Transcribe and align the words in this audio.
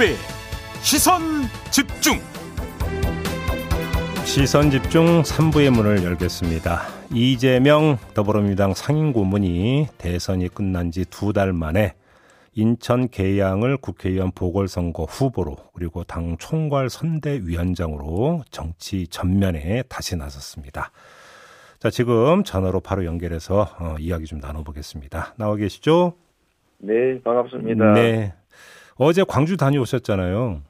김종배 0.00 0.14
시선 0.80 1.20
집중 1.70 2.14
시선 4.24 4.70
집중 4.70 5.22
3부의 5.22 5.70
문을 5.70 6.02
열겠습니다. 6.04 6.80
이재명 7.12 7.98
더불어민주당 8.14 8.72
상임고문이 8.72 9.88
대선이 9.98 10.48
끝난 10.48 10.90
지 10.90 11.04
두 11.04 11.32
달 11.34 11.52
만에 11.52 11.94
인천 12.54 13.08
계양을 13.08 13.76
국회의원 13.76 14.32
보궐선거 14.32 15.04
후보로 15.04 15.56
그리고 15.74 16.02
당 16.04 16.38
총괄 16.38 16.88
선대위원장으로 16.88 18.42
정치 18.50 19.06
전면에 19.06 19.82
다시 19.88 20.16
나섰습니다. 20.16 20.92
자, 21.78 21.90
지금 21.90 22.42
전화로 22.42 22.80
바로 22.80 23.04
연결해서 23.04 23.68
어, 23.78 23.96
이야기 23.98 24.24
좀 24.24 24.38
나눠보겠습니다. 24.40 25.34
나와 25.36 25.56
계시죠? 25.56 26.14
네, 26.78 27.20
반갑습니다. 27.22 27.92
네. 27.92 28.34
어제 29.02 29.24
광주 29.26 29.56
다녀오셨잖아요. 29.56 30.60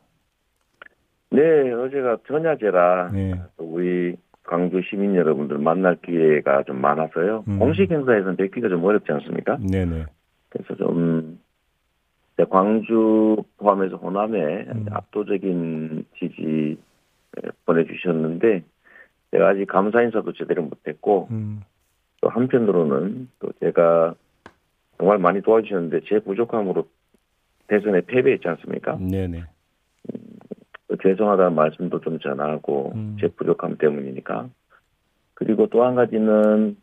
네, 1.32 1.72
어제가 1.72 2.18
전야제라 2.28 3.10
네. 3.12 3.34
우리 3.58 4.16
광주 4.44 4.80
시민 4.88 5.16
여러분들 5.16 5.58
만날 5.58 5.96
기회가 5.96 6.62
좀 6.62 6.80
많아서요. 6.80 7.44
음. 7.48 7.58
공식 7.58 7.90
행사에서는 7.90 8.36
뵙기가 8.36 8.68
좀 8.68 8.84
어렵지 8.84 9.10
않습니까? 9.10 9.58
네네. 9.58 10.06
그래서 10.48 10.76
좀 10.76 11.40
네, 12.36 12.44
광주 12.48 13.42
포함해서 13.56 13.96
호남에 13.96 14.66
음. 14.74 14.86
압도적인 14.92 16.04
지지 16.20 16.78
보내주셨는데 17.66 18.62
제가 19.32 19.48
아직 19.48 19.66
감사 19.66 20.02
인사도 20.02 20.32
제대로 20.34 20.62
못했고 20.62 21.26
음, 21.32 21.62
또 22.20 22.28
한편으로는 22.28 23.28
또 23.40 23.50
제가 23.59 24.15
정말 24.98 25.18
많이 25.18 25.42
도와주셨는데 25.42 26.02
제 26.09 26.20
부족함으로 26.20 26.87
대선에 27.71 28.01
패배했지 28.02 28.49
않습니까? 28.49 28.99
네네. 28.99 29.45
또 30.88 30.96
죄송하다는 30.96 31.54
말씀도 31.54 32.01
좀 32.01 32.18
전하고 32.18 32.93
음. 32.96 33.16
제 33.21 33.29
부족함 33.29 33.77
때문이니까 33.79 34.49
그리고 35.35 35.68
또 35.68 35.85
한 35.85 35.95
가지는 35.95 36.77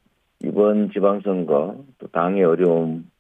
이번 0.44 0.92
지방선거 0.92 1.84
또 1.98 2.08
당의 2.08 2.46
어려움 2.46 3.12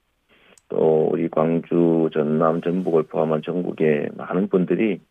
또 0.70 1.10
우리 1.12 1.28
광주 1.30 2.10
전남 2.14 2.62
전북을 2.62 3.04
포함한 3.04 3.42
전국의 3.42 4.12
많은 4.16 4.48
분들이 4.48 5.02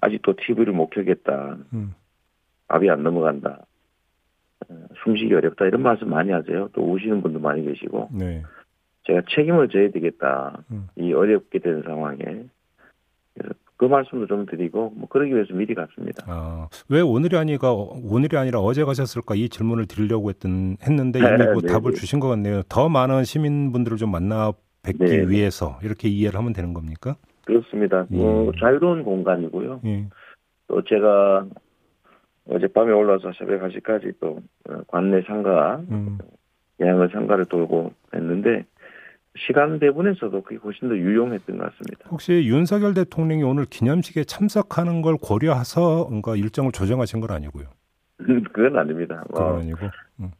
아직도 0.00 0.34
TV를 0.36 0.72
못 0.72 0.88
켜겠다 0.90 1.58
음, 1.74 1.94
밥이 2.68 2.88
안 2.88 3.02
넘어간다 3.02 3.66
어, 4.68 4.74
숨쉬기 5.04 5.34
어렵다 5.34 5.66
이런 5.66 5.82
말씀 5.82 6.08
많이 6.08 6.30
하세요 6.30 6.68
또 6.72 6.90
우시는 6.90 7.20
분도 7.20 7.38
많이 7.38 7.64
계시고 7.64 8.08
네. 8.12 8.42
제가 9.08 9.22
책임을 9.30 9.68
져야 9.68 9.90
되겠다 9.90 10.62
음. 10.70 10.86
이 10.96 11.12
어렵게 11.12 11.58
된 11.58 11.82
상황에 11.82 12.22
그래서 13.34 13.54
그 13.76 13.86
말씀도 13.86 14.26
좀 14.26 14.44
드리고 14.44 14.92
뭐 14.94 15.08
그러기 15.08 15.32
위해서 15.32 15.54
미리 15.54 15.74
갔습니다. 15.74 16.24
아, 16.26 16.68
왜 16.88 17.00
오늘이 17.00 17.36
아니가 17.36 17.72
오늘이 17.72 18.36
아니라 18.36 18.58
어제 18.58 18.84
가셨을까 18.84 19.36
이 19.36 19.48
질문을 19.48 19.86
드리려고 19.86 20.28
했던 20.30 20.76
했는데 20.82 21.20
이미 21.20 21.28
네, 21.38 21.52
뭐 21.52 21.62
네, 21.62 21.68
답을 21.68 21.92
네. 21.92 21.92
주신 21.92 22.18
것 22.18 22.28
같네요. 22.28 22.62
더 22.68 22.88
많은 22.88 23.24
시민분들을 23.24 23.96
좀 23.96 24.10
만나 24.10 24.52
뵙기 24.82 25.04
네, 25.04 25.16
네. 25.18 25.28
위해서 25.28 25.78
이렇게 25.82 26.08
이해를 26.08 26.38
하면 26.38 26.52
되는 26.52 26.74
겁니까? 26.74 27.14
그렇습니다. 27.44 28.06
뭐 28.10 28.52
예. 28.52 28.60
자유로운 28.60 29.04
공간이고요. 29.04 29.80
예. 29.86 30.08
또 30.66 30.82
제가 30.82 31.46
어젯밤에 32.50 32.92
올라와서 32.92 33.32
새벽 33.38 33.62
1시까지 33.62 34.14
또 34.20 34.40
어, 34.68 34.80
관내 34.88 35.22
상가, 35.22 35.80
음, 35.90 36.18
양을 36.80 37.10
상가를 37.10 37.44
돌고 37.44 37.92
했는데 38.12 38.64
시간 39.46 39.78
배분에서도 39.78 40.42
그게 40.42 40.56
훨씬 40.56 40.88
더 40.88 40.96
유용했던 40.96 41.58
것 41.58 41.64
같습니다. 41.70 42.08
혹시 42.10 42.32
윤석열 42.44 42.94
대통령이 42.94 43.42
오늘 43.42 43.64
기념식에 43.64 44.24
참석하는 44.24 45.02
걸 45.02 45.16
고려해서 45.20 46.06
뭔가 46.08 46.36
일정을 46.36 46.72
조정하신 46.72 47.20
건 47.20 47.30
아니고요. 47.30 47.66
그건 48.52 48.76
아닙니다. 48.76 49.22
그건 49.28 49.44
뭐 49.44 49.58
아니고. 49.58 49.86
음. 50.20 50.30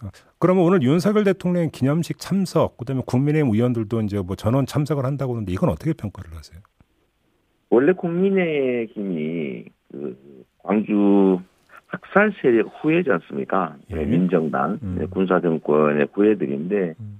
아, 0.00 0.10
그러면 0.38 0.64
오늘 0.64 0.82
윤석열 0.82 1.24
대통령 1.24 1.68
기념식 1.70 2.18
참석, 2.18 2.76
그다음에 2.76 3.02
국민의힘 3.06 3.52
의원들도 3.54 4.00
이제 4.02 4.20
뭐 4.20 4.36
전원 4.36 4.66
참석을 4.66 5.04
한다고 5.04 5.34
하는데 5.34 5.52
이건 5.52 5.68
어떻게 5.68 5.92
평가를 5.92 6.36
하세요? 6.36 6.60
원래 7.70 7.92
국민의힘이 7.92 9.64
그 9.90 10.16
광주 10.58 11.40
학살 11.86 12.32
세력 12.40 12.70
후예지 12.80 13.10
않습니까? 13.10 13.76
예. 13.90 13.96
네, 13.96 14.04
민정당 14.04 14.78
음. 14.82 14.96
네, 14.98 15.06
군사정권의 15.06 16.08
후예들인데 16.12 16.94
음. 16.98 17.18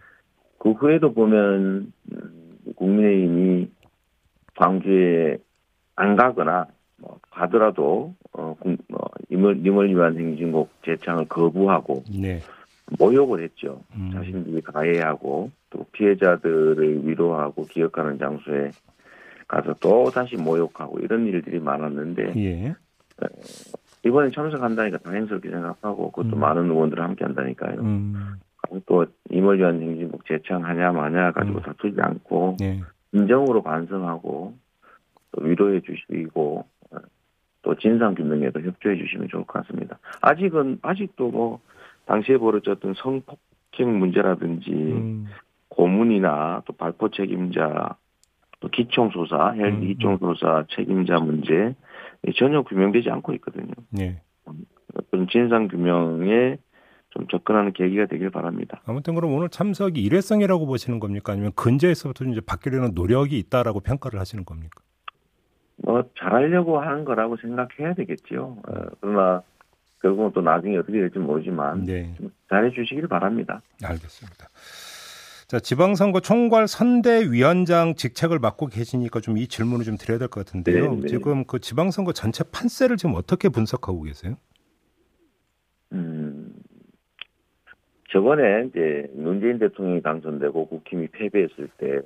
그 0.63 0.71
후에도 0.71 1.13
보면 1.13 1.93
음, 2.13 2.59
국민의힘이 2.77 3.69
광주에 4.55 5.39
안 5.97 6.15
가거나 6.15 6.69
뭐 6.99 7.19
가더라도 7.33 8.15
어, 8.33 8.57
임을, 9.29 9.67
임을 9.67 9.89
위한 9.89 10.17
행진곡 10.17 10.71
재창을 10.85 11.25
거부하고 11.25 12.05
네. 12.17 12.39
모욕을 12.97 13.43
했죠. 13.43 13.83
음. 13.97 14.13
자신들이 14.13 14.61
가해하고 14.61 15.51
또 15.71 15.85
피해자들을 15.91 17.09
위로하고 17.09 17.67
기억하는 17.67 18.21
장소에 18.21 18.71
가서 19.49 19.75
또 19.81 20.13
다시 20.13 20.37
모욕하고 20.37 21.01
이런 21.01 21.27
일들이 21.27 21.59
많았는데 21.59 22.35
예. 22.37 22.75
이번에 24.05 24.31
참석한다니까 24.31 24.99
다행스럽게 24.99 25.51
생각하고 25.51 26.13
그것도 26.13 26.37
음. 26.37 26.41
많은 26.41 26.71
의원들 26.71 27.01
함께 27.01 27.25
한다니까요. 27.25 27.81
음. 27.81 28.37
그리고 28.73 28.81
또 28.87 29.07
임을 29.31 29.59
위한 29.59 29.81
행진곡 29.81 30.25
재창하냐 30.27 30.93
마냐 30.93 31.33
가지고 31.33 31.59
음. 31.59 31.63
다투지 31.63 32.01
않고 32.01 32.57
네. 32.59 32.81
인정으로 33.13 33.63
반성하고 33.63 34.55
또 35.33 35.45
위로해 35.45 35.81
주시고 35.81 36.65
어, 36.91 36.97
또 37.63 37.75
진상 37.77 38.15
규명에도 38.15 38.61
협조해 38.61 38.97
주시면 38.97 39.29
좋을 39.29 39.45
것 39.45 39.63
같습니다. 39.63 39.99
아직은 40.23 40.79
아직도 40.83 41.31
뭐 41.31 41.61
당시에 42.07 42.39
벌어졌던 42.39 42.95
성폭행 42.95 43.99
문제라든지 43.99 44.71
음. 44.73 45.27
고문이나 45.69 46.63
또 46.65 46.73
발포 46.73 47.11
책임자 47.11 47.97
또 48.61 48.69
기총소사 48.69 49.53
헬기 49.53 49.77
음, 49.77 49.89
기총소사 49.89 50.65
책임자 50.71 51.19
문제 51.19 51.75
전혀 52.37 52.63
규명되지 52.63 53.11
않고 53.11 53.35
있거든요. 53.35 53.73
네. 53.91 54.21
그런 55.11 55.27
진상 55.29 55.69
규명에 55.69 56.59
좀 57.13 57.27
접근하는 57.29 57.73
계기가 57.73 58.07
되길 58.07 58.31
바랍니다. 58.31 58.81
아무튼 58.87 59.15
그럼 59.15 59.35
오늘 59.35 59.49
참석이 59.51 60.03
일회성이라고 60.03 60.67
보시는 60.67 60.99
겁니까? 60.99 61.33
아니면 61.33 61.53
근저에서부터 61.55 62.25
이제 62.25 62.41
바뀌려는 62.41 62.93
노력이 62.95 63.39
있다라고 63.39 63.81
평가를 63.81 64.19
하시는 64.19 64.45
겁니까? 64.45 64.81
뭐 65.77 66.03
잘하려고 66.19 66.81
하는 66.81 67.05
거라고 67.05 67.37
생각해야 67.37 67.95
되겠죠. 67.95 68.57
어, 68.67 68.73
그러나 69.01 69.43
결국은 70.01 70.33
또 70.33 70.41
나중에 70.41 70.77
어떻게 70.79 70.99
될지 71.01 71.19
모르지만 71.19 71.85
네. 71.85 72.15
좀 72.17 72.33
잘해 72.49 72.71
주시길 72.71 73.09
바랍니다. 73.09 73.61
알겠습니다. 73.83 74.49
자, 75.49 75.61
지방선거 75.61 76.21
총괄 76.21 76.67
선대위원장 76.67 77.95
직책을 77.95 78.39
맡고 78.39 78.69
계시니까 78.69 79.21
좀 79.21 79.37
이 79.37 79.47
질문을 79.49 79.85
좀 79.85 79.99
드려야 79.99 80.19
될 80.19 80.29
것 80.29 80.47
같은데요. 80.47 80.95
네, 80.95 81.01
네. 81.03 81.09
지금 81.09 81.45
그 81.45 81.59
지방선거 81.61 82.13
전체 82.13 82.43
판세를 82.45 82.97
지금 82.97 83.15
어떻게 83.17 83.51
분석하고 83.51 84.03
계세요? 84.03 84.37
음, 85.93 86.53
저번에 88.13 88.67
이제 88.69 89.11
문재인 89.15 89.59
대통령이 89.59 90.03
당선되고 90.03 90.69
국힘이 90.69 91.09
패배했을 91.09 91.69
때 91.79 92.03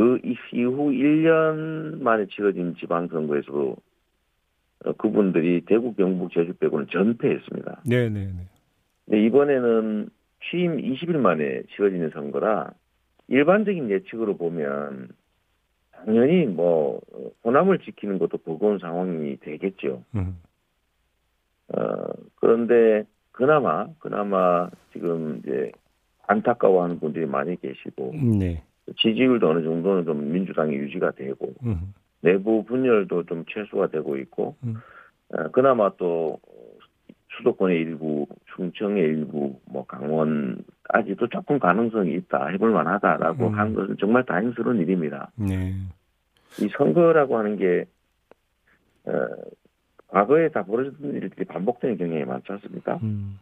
그 0.00 0.18
이후 0.24 0.90
1년 0.92 2.00
만에 2.00 2.24
치러진 2.28 2.74
지방선거에서도 2.76 3.76
어, 4.86 4.92
그분들이 4.94 5.60
대구, 5.66 5.92
경북, 5.92 6.32
제주 6.32 6.54
빼고는 6.54 6.86
전패했습니다. 6.90 7.82
네, 7.84 8.08
네, 8.08 8.24
네. 8.28 8.48
근데 9.04 9.22
이번에는 9.26 10.08
취임 10.48 10.78
20일 10.78 11.18
만에 11.18 11.64
치러지는 11.74 12.08
선거라 12.14 12.72
일반적인 13.28 13.90
예측으로 13.90 14.38
보면 14.38 15.08
당연히 15.92 16.46
뭐 16.46 17.02
어, 17.12 17.30
호남을 17.44 17.80
지키는 17.80 18.18
것도 18.18 18.38
버거운 18.38 18.78
상황이 18.78 19.36
되겠죠. 19.40 20.02
음. 20.14 20.40
어, 21.74 22.06
그런데 22.36 23.04
그나마 23.40 23.86
그나마 23.98 24.68
지금 24.92 25.40
이제 25.42 25.72
안타까워하는 26.26 27.00
분들이 27.00 27.24
많이 27.24 27.58
계시고 27.58 28.12
네. 28.38 28.62
지지율도 28.98 29.48
어느 29.48 29.64
정도는 29.64 30.04
좀 30.04 30.30
민주당이 30.30 30.74
유지가 30.74 31.12
되고 31.12 31.54
음. 31.64 31.94
내부 32.20 32.62
분열도 32.64 33.24
좀 33.24 33.46
최소화 33.48 33.86
되고 33.86 34.18
있고 34.18 34.56
음. 34.62 34.74
어, 35.32 35.50
그나마 35.52 35.90
또 35.96 36.38
수도권의 37.38 37.80
일부, 37.80 38.26
충청의 38.54 39.02
일부, 39.04 39.58
뭐 39.64 39.86
강원까지도 39.86 41.28
조금 41.28 41.58
가능성이 41.58 42.12
있다, 42.16 42.48
해볼 42.48 42.72
만하다라고 42.72 43.46
음. 43.46 43.58
한 43.58 43.72
것은 43.72 43.96
정말 43.98 44.26
다행스러운 44.26 44.80
일입니다. 44.80 45.30
네. 45.36 45.72
이 46.60 46.68
선거라고 46.76 47.38
하는 47.38 47.56
게 47.56 47.86
어, 49.06 49.12
과거에 50.10 50.48
다 50.48 50.64
벌어졌던 50.64 51.14
일들이 51.14 51.44
반복되는 51.44 51.96
경향이 51.96 52.24
많지 52.24 52.52
않습니까? 52.52 52.98
음. 53.02 53.38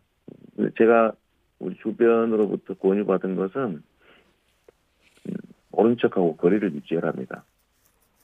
제가 0.77 1.13
우리 1.59 1.77
주변으로부터 1.77 2.75
권유받은 2.75 3.37
것은 3.37 3.83
음, 5.29 5.35
모른 5.73 5.97
척하고 5.97 6.37
거리를 6.37 6.73
유지해랍니다. 6.75 7.45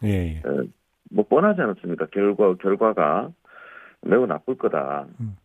예, 0.04 0.08
예. 0.08 0.48
어, 0.48 0.64
뭐 1.10 1.26
뻔하지 1.26 1.60
않았습니까? 1.60 2.06
결과 2.06 2.54
결과가 2.56 3.32
매우 4.02 4.26
나쁠 4.26 4.56
거다. 4.56 5.06
음. 5.20 5.36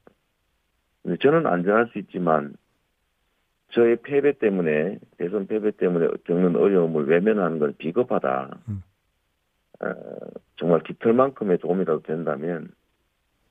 저는 1.22 1.48
안전할 1.48 1.88
수 1.88 2.00
있지만 2.00 2.54
저의 3.72 3.98
패배 4.04 4.34
때문에 4.38 5.00
대선 5.18 5.48
패배 5.48 5.72
때문에 5.72 6.08
겪는 6.26 6.56
어려움을 6.58 7.08
외면하는 7.08 7.60
건 7.60 7.76
비겁하다. 7.78 8.58
음. 8.68 8.84
어, 9.82 9.94
정말 10.58 10.82
깃털만큼의 10.84 11.60
도움이라도 11.60 12.02
된다면 12.02 12.70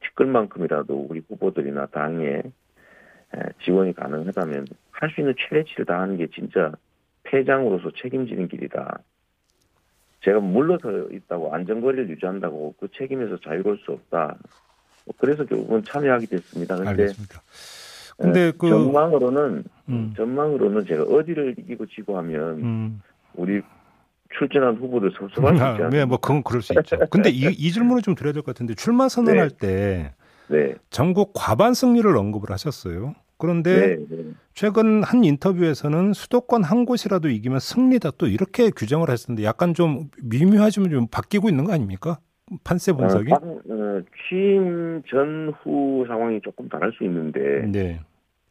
티끌만큼이라도 0.08 1.06
우리 1.08 1.22
후보들이나 1.28 1.86
당에 1.86 2.42
에, 3.34 3.40
지원이 3.64 3.94
가능하다면 3.94 4.66
할 4.92 5.10
수 5.10 5.20
있는 5.20 5.34
최대치를 5.38 5.84
다하는 5.86 6.16
게 6.16 6.26
진짜 6.34 6.72
패장으로서 7.24 7.90
책임지는 8.02 8.48
길이다. 8.48 9.00
제가 10.24 10.40
물러서 10.40 11.10
있다고 11.12 11.54
안전거리를 11.54 12.10
유지한다고 12.10 12.74
그 12.80 12.88
책임에서 12.96 13.38
자유로울 13.40 13.78
수 13.78 13.92
없다. 13.92 14.36
뭐 15.04 15.14
그래서 15.18 15.44
결국은 15.44 15.84
참여하게 15.84 16.26
됐습니다. 16.26 16.76
근데 16.76 16.90
알겠습니다. 16.90 17.42
근데 18.18 18.50
그 18.58 18.68
전망으로는 18.68 19.64
음, 19.90 20.12
전망으로는 20.16 20.86
제가 20.86 21.04
어디를 21.04 21.54
이기고 21.58 21.86
지고 21.86 22.18
하면 22.18 22.42
음. 22.58 23.02
우리 23.34 23.62
출전한 24.38 24.76
후보들 24.76 25.10
섭섭할 25.18 25.50
수 25.50 25.54
있지 25.56 25.62
아, 25.62 25.68
않습니까? 25.70 25.96
네, 25.96 26.04
뭐 26.04 26.18
그건 26.18 26.42
그럴 26.42 26.60
수 26.62 26.72
있죠. 26.74 26.96
근데 27.10 27.30
이, 27.30 27.44
이 27.46 27.70
질문을 27.72 28.02
좀 28.02 28.14
드려야 28.14 28.32
될 28.32 28.42
것 28.42 28.54
같은데 28.54 28.74
출마 28.74 29.08
선언할 29.08 29.50
때 29.50 30.12
네, 30.48 30.74
전국 30.90 31.32
과반 31.34 31.74
승리를 31.74 32.14
언급을 32.16 32.50
하셨어요. 32.50 33.14
그런데 33.38 33.96
네, 33.96 33.96
네. 34.10 34.24
최근 34.54 35.02
한 35.04 35.22
인터뷰에서는 35.24 36.12
수도권 36.12 36.64
한 36.64 36.84
곳이라도 36.84 37.28
이기면 37.28 37.60
승리다 37.60 38.12
또 38.18 38.26
이렇게 38.26 38.70
규정을 38.70 39.10
했었는데 39.10 39.44
약간 39.44 39.74
좀 39.74 40.10
미묘하지만 40.22 40.90
좀 40.90 41.06
바뀌고 41.06 41.48
있는 41.48 41.64
거 41.64 41.72
아닙니까? 41.72 42.18
판세 42.64 42.92
분석이? 42.92 43.30
어, 43.32 43.38
방- 43.38 43.48
어, 43.68 44.00
취임 44.28 45.02
전후 45.08 46.04
상황이 46.08 46.40
조금 46.42 46.68
다를 46.68 46.92
수 46.92 47.04
있는데 47.04 47.66
네. 47.68 48.00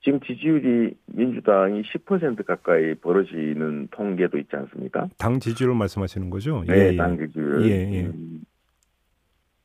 지금 0.08 0.22
지지율이 0.22 0.96
민주당이 1.08 1.82
10% 1.82 2.46
가까이 2.46 2.96
벌어지는 2.96 3.90
통계도 3.92 4.38
있지 4.38 4.56
않습니까? 4.56 5.10
당 5.18 5.38
지지율 5.38 5.76
말씀하시는 5.76 6.30
거죠? 6.30 6.64
네, 6.66 6.78
예, 6.78 6.94
예. 6.94 6.96
당 6.96 7.18
지지율. 7.18 7.62
예, 7.64 7.72
예. 7.92 8.06
음, 8.06 8.40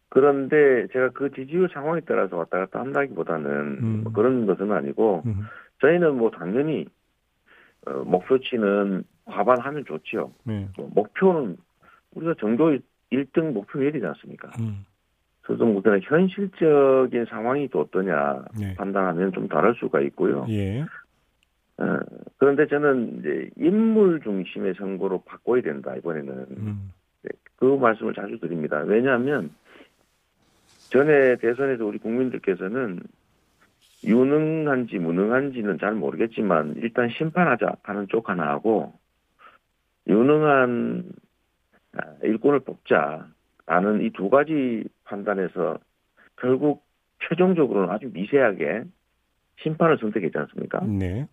그런데 0.08 0.88
제가 0.92 1.10
그 1.10 1.30
지지율 1.30 1.68
상황에 1.72 2.00
따라서 2.00 2.38
왔다 2.38 2.58
갔다 2.58 2.80
한다기보다는 2.80 3.50
음. 3.50 4.00
뭐 4.02 4.12
그런 4.12 4.46
것은 4.46 4.72
아니고 4.72 5.22
음, 5.26 5.42
저희는 5.80 6.16
뭐 6.16 6.32
당연히 6.32 6.86
어, 7.86 8.02
목표치는 8.04 9.04
과반하면 9.26 9.84
좋지요. 9.84 10.32
네. 10.42 10.68
뭐 10.76 10.90
목표는 10.92 11.56
우리가 12.16 12.34
정도 12.40 12.76
1등 13.12 13.52
목표 13.52 13.80
해야 13.80 13.92
되지 13.92 14.04
않습니까? 14.06 14.50
음, 14.58 14.84
그냥 15.42 16.00
현실적인 16.02 17.24
상황이 17.26 17.68
또 17.68 17.80
어떠냐 17.80 18.44
네. 18.58 18.74
판단하면 18.74 19.32
좀 19.32 19.48
다를 19.48 19.74
수가 19.74 20.00
있고요. 20.02 20.46
예. 20.48 20.82
어, 21.78 21.98
그런데 22.38 22.66
저는 22.66 23.18
이제 23.18 23.50
인물 23.56 24.20
중심의 24.20 24.74
선거로 24.74 25.22
바꿔야 25.22 25.62
된다 25.62 25.96
이번에는 25.96 26.46
음, 26.50 26.92
그 27.56 27.64
말씀을 27.64 28.14
자주 28.14 28.38
드립니다. 28.38 28.78
왜냐하면 28.80 29.50
전에 30.90 31.36
대선에서 31.36 31.84
우리 31.86 31.98
국민들께서는 31.98 33.00
유능한지 34.04 34.98
무능한지는 34.98 35.78
잘 35.78 35.94
모르겠지만 35.94 36.74
일단 36.76 37.08
심판하자 37.08 37.76
하는 37.82 38.06
쪽 38.08 38.28
하나 38.28 38.48
하고 38.48 38.92
유능한 40.06 41.04
아, 41.96 42.02
일꾼을 42.22 42.60
뽑자라는 42.60 44.02
이 44.02 44.10
두 44.10 44.28
가지 44.28 44.84
판단에서 45.04 45.78
결국 46.37 46.84
최종적으로는 47.28 47.90
아주 47.90 48.10
미세하게 48.12 48.84
심판을 49.60 49.99
선택했지 49.99 50.37
않습니까? 50.38 50.81
네. 50.84 51.26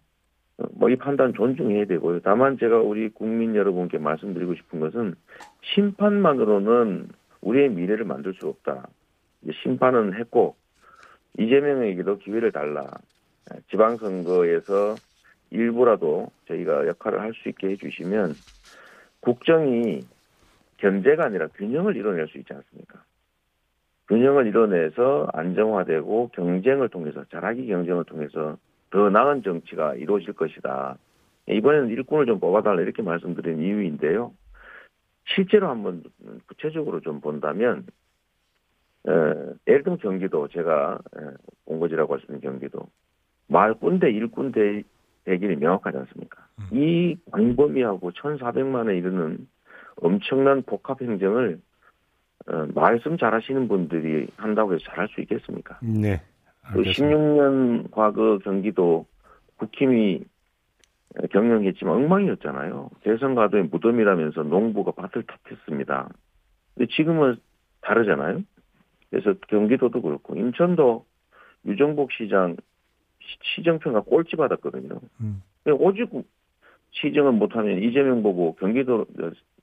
뭐 0.74 0.90
이 0.90 0.96
판단 0.98 1.34
존중해야 1.34 1.86
되고요. 1.86 2.20
다만 2.20 2.58
제가 2.58 2.80
우리 2.80 3.08
국민 3.10 3.56
여러분께 3.56 3.98
말씀드리고 3.98 4.56
싶은 4.56 4.80
것은 4.82 5.16
심판만으로는 5.74 7.08
우리의 7.42 7.70
미래를 7.70 8.04
만들 8.06 8.34
수 8.34 8.48
없다. 8.48 8.88
심판은 9.64 10.16
했고 10.16 10.56
이재명에게도 11.38 12.18
기회를 12.20 12.52
달라. 12.52 12.86
지방선거에서 13.72 14.96
일부라도 15.52 16.30
저희가 16.48 16.88
역할을 16.88 17.22
할 17.22 17.34
수 17.34 17.48
있게 17.50 17.70
해주시면 17.70 18.34
국정이 19.22 20.02
견제가 20.78 21.26
아니라 21.26 21.48
균형을 21.48 21.96
이뤄낼 21.96 22.28
수 22.28 22.38
있지 22.38 22.54
않습니까? 22.54 23.02
균형을 24.10 24.48
이뤄내서 24.48 25.30
안정화되고 25.34 26.30
경쟁을 26.34 26.90
통해서 26.90 27.24
잘하기 27.26 27.68
경쟁을 27.68 28.04
통해서 28.06 28.58
더 28.90 29.10
나은 29.10 29.44
정치가 29.44 29.94
이루어질 29.94 30.34
것이다. 30.34 30.98
이번에는 31.48 31.90
일꾼을 31.90 32.26
좀 32.26 32.40
뽑아달라 32.40 32.82
이렇게 32.82 33.04
말씀드린 33.04 33.60
이유인데요. 33.60 34.34
실제로 35.26 35.70
한번 35.70 36.04
구체적으로 36.48 37.02
좀 37.02 37.22
본다면 37.22 37.86
에, 39.08 39.12
예를 39.68 39.84
들면 39.84 40.00
경기도 40.00 40.48
제가 40.48 41.00
에, 41.16 41.20
본거지라고 41.66 42.14
할 42.14 42.20
수 42.22 42.26
있는 42.28 42.42
경기도 42.42 42.88
말꾼대 43.48 44.10
일꾼대 44.10 44.84
대결이 45.26 45.56
명확하지 45.58 45.98
않습니까? 46.00 46.48
이 46.72 47.16
광범위하고 47.32 48.12
1,400만에 48.12 48.98
이르는 48.98 49.48
엄청난 50.02 50.64
복합 50.64 51.02
행정을 51.02 51.60
어, 52.50 52.68
말씀 52.74 53.18
잘하시는 53.18 53.68
분들이 53.68 54.28
한다고 54.38 54.74
해서 54.74 54.84
잘할 54.86 55.08
수 55.10 55.22
있겠습니까? 55.22 55.80
네. 55.82 56.22
그 56.72 56.80
알겠습니다. 56.80 57.16
16년 57.18 57.92
과거 57.92 58.38
경기도 58.40 59.06
국힘이 59.58 60.24
경영했지만 61.32 61.96
엉망이었잖아요. 61.96 62.90
대선 63.04 63.36
가도의 63.36 63.64
무덤이라면서 63.72 64.44
농부가 64.44 64.92
밭을 64.92 65.24
탓했습니다. 65.24 66.10
근데 66.76 66.88
지금은 66.96 67.38
다르잖아요. 67.82 68.42
그래서 69.10 69.34
경기도도 69.48 70.02
그렇고 70.02 70.36
인천도 70.36 71.06
유정복 71.66 72.12
시장 72.12 72.56
시- 73.20 73.56
시정평가 73.56 74.02
꼴찌 74.02 74.36
받았거든요. 74.36 75.00
음. 75.22 75.42
오직 75.80 76.10
시정을 76.92 77.34
못하면 77.34 77.82
이재명 77.82 78.22
보고 78.24 78.56
경기도 78.56 79.06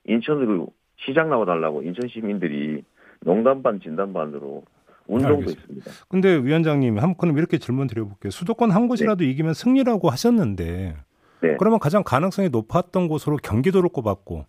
인천으로 0.05 0.69
시장 0.97 1.29
나와달라고 1.31 1.83
인천 1.83 2.09
시민들이 2.09 2.83
농담 3.21 3.63
반 3.63 3.81
진담 3.81 4.13
반으로 4.13 4.65
운동도 5.07 5.35
알겠습니다. 5.37 5.73
있습니다. 5.73 5.91
근데 6.09 6.37
위원장님 6.37 6.99
한 6.99 7.15
그럼 7.17 7.39
이렇게 7.39 7.59
질문 7.59 7.87
드려볼게요. 7.87 8.31
수도권 8.31 8.71
한 8.71 8.89
곳이라도 8.89 9.25
이기면 9.25 9.55
승리라고 9.55 10.11
하셨는데 10.11 10.97
네. 11.43 11.57
그러면 11.59 11.79
가장 11.79 12.03
가능성이 12.03 12.49
높았던 12.49 13.09
곳으로 13.09 13.37
경기도를 13.37 13.89
꼽았고 13.91 14.47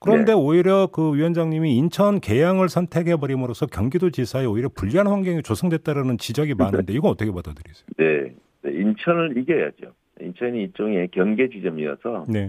그런데 0.00 0.32
오히려 0.32 0.88
그 0.90 1.14
위원장님이 1.14 1.76
인천 1.76 2.20
계양을 2.20 2.70
선택해 2.70 3.16
버림으로써 3.16 3.66
경기도지사에 3.66 4.46
오히려 4.46 4.70
불리한 4.74 5.06
환경이 5.06 5.42
조성됐다라는 5.42 6.16
지적이 6.16 6.54
많은데 6.54 6.94
이건 6.94 7.10
어떻게 7.10 7.30
받아들이세요? 7.30 7.86
네. 7.98 8.34
네, 8.62 8.72
인천을 8.72 9.36
이겨야죠. 9.36 9.92
인천이 10.20 10.62
일종의 10.62 11.08
경계 11.12 11.48
지점이어서 11.48 12.26
네. 12.28 12.48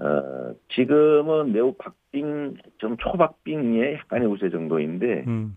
어, 0.00 0.54
지금은 0.70 1.52
매우 1.52 1.74
박빙 1.74 2.56
좀 2.78 2.96
초박빙의 2.96 3.94
약간의 3.94 4.28
우세 4.28 4.48
정도인데 4.48 5.24
음. 5.26 5.56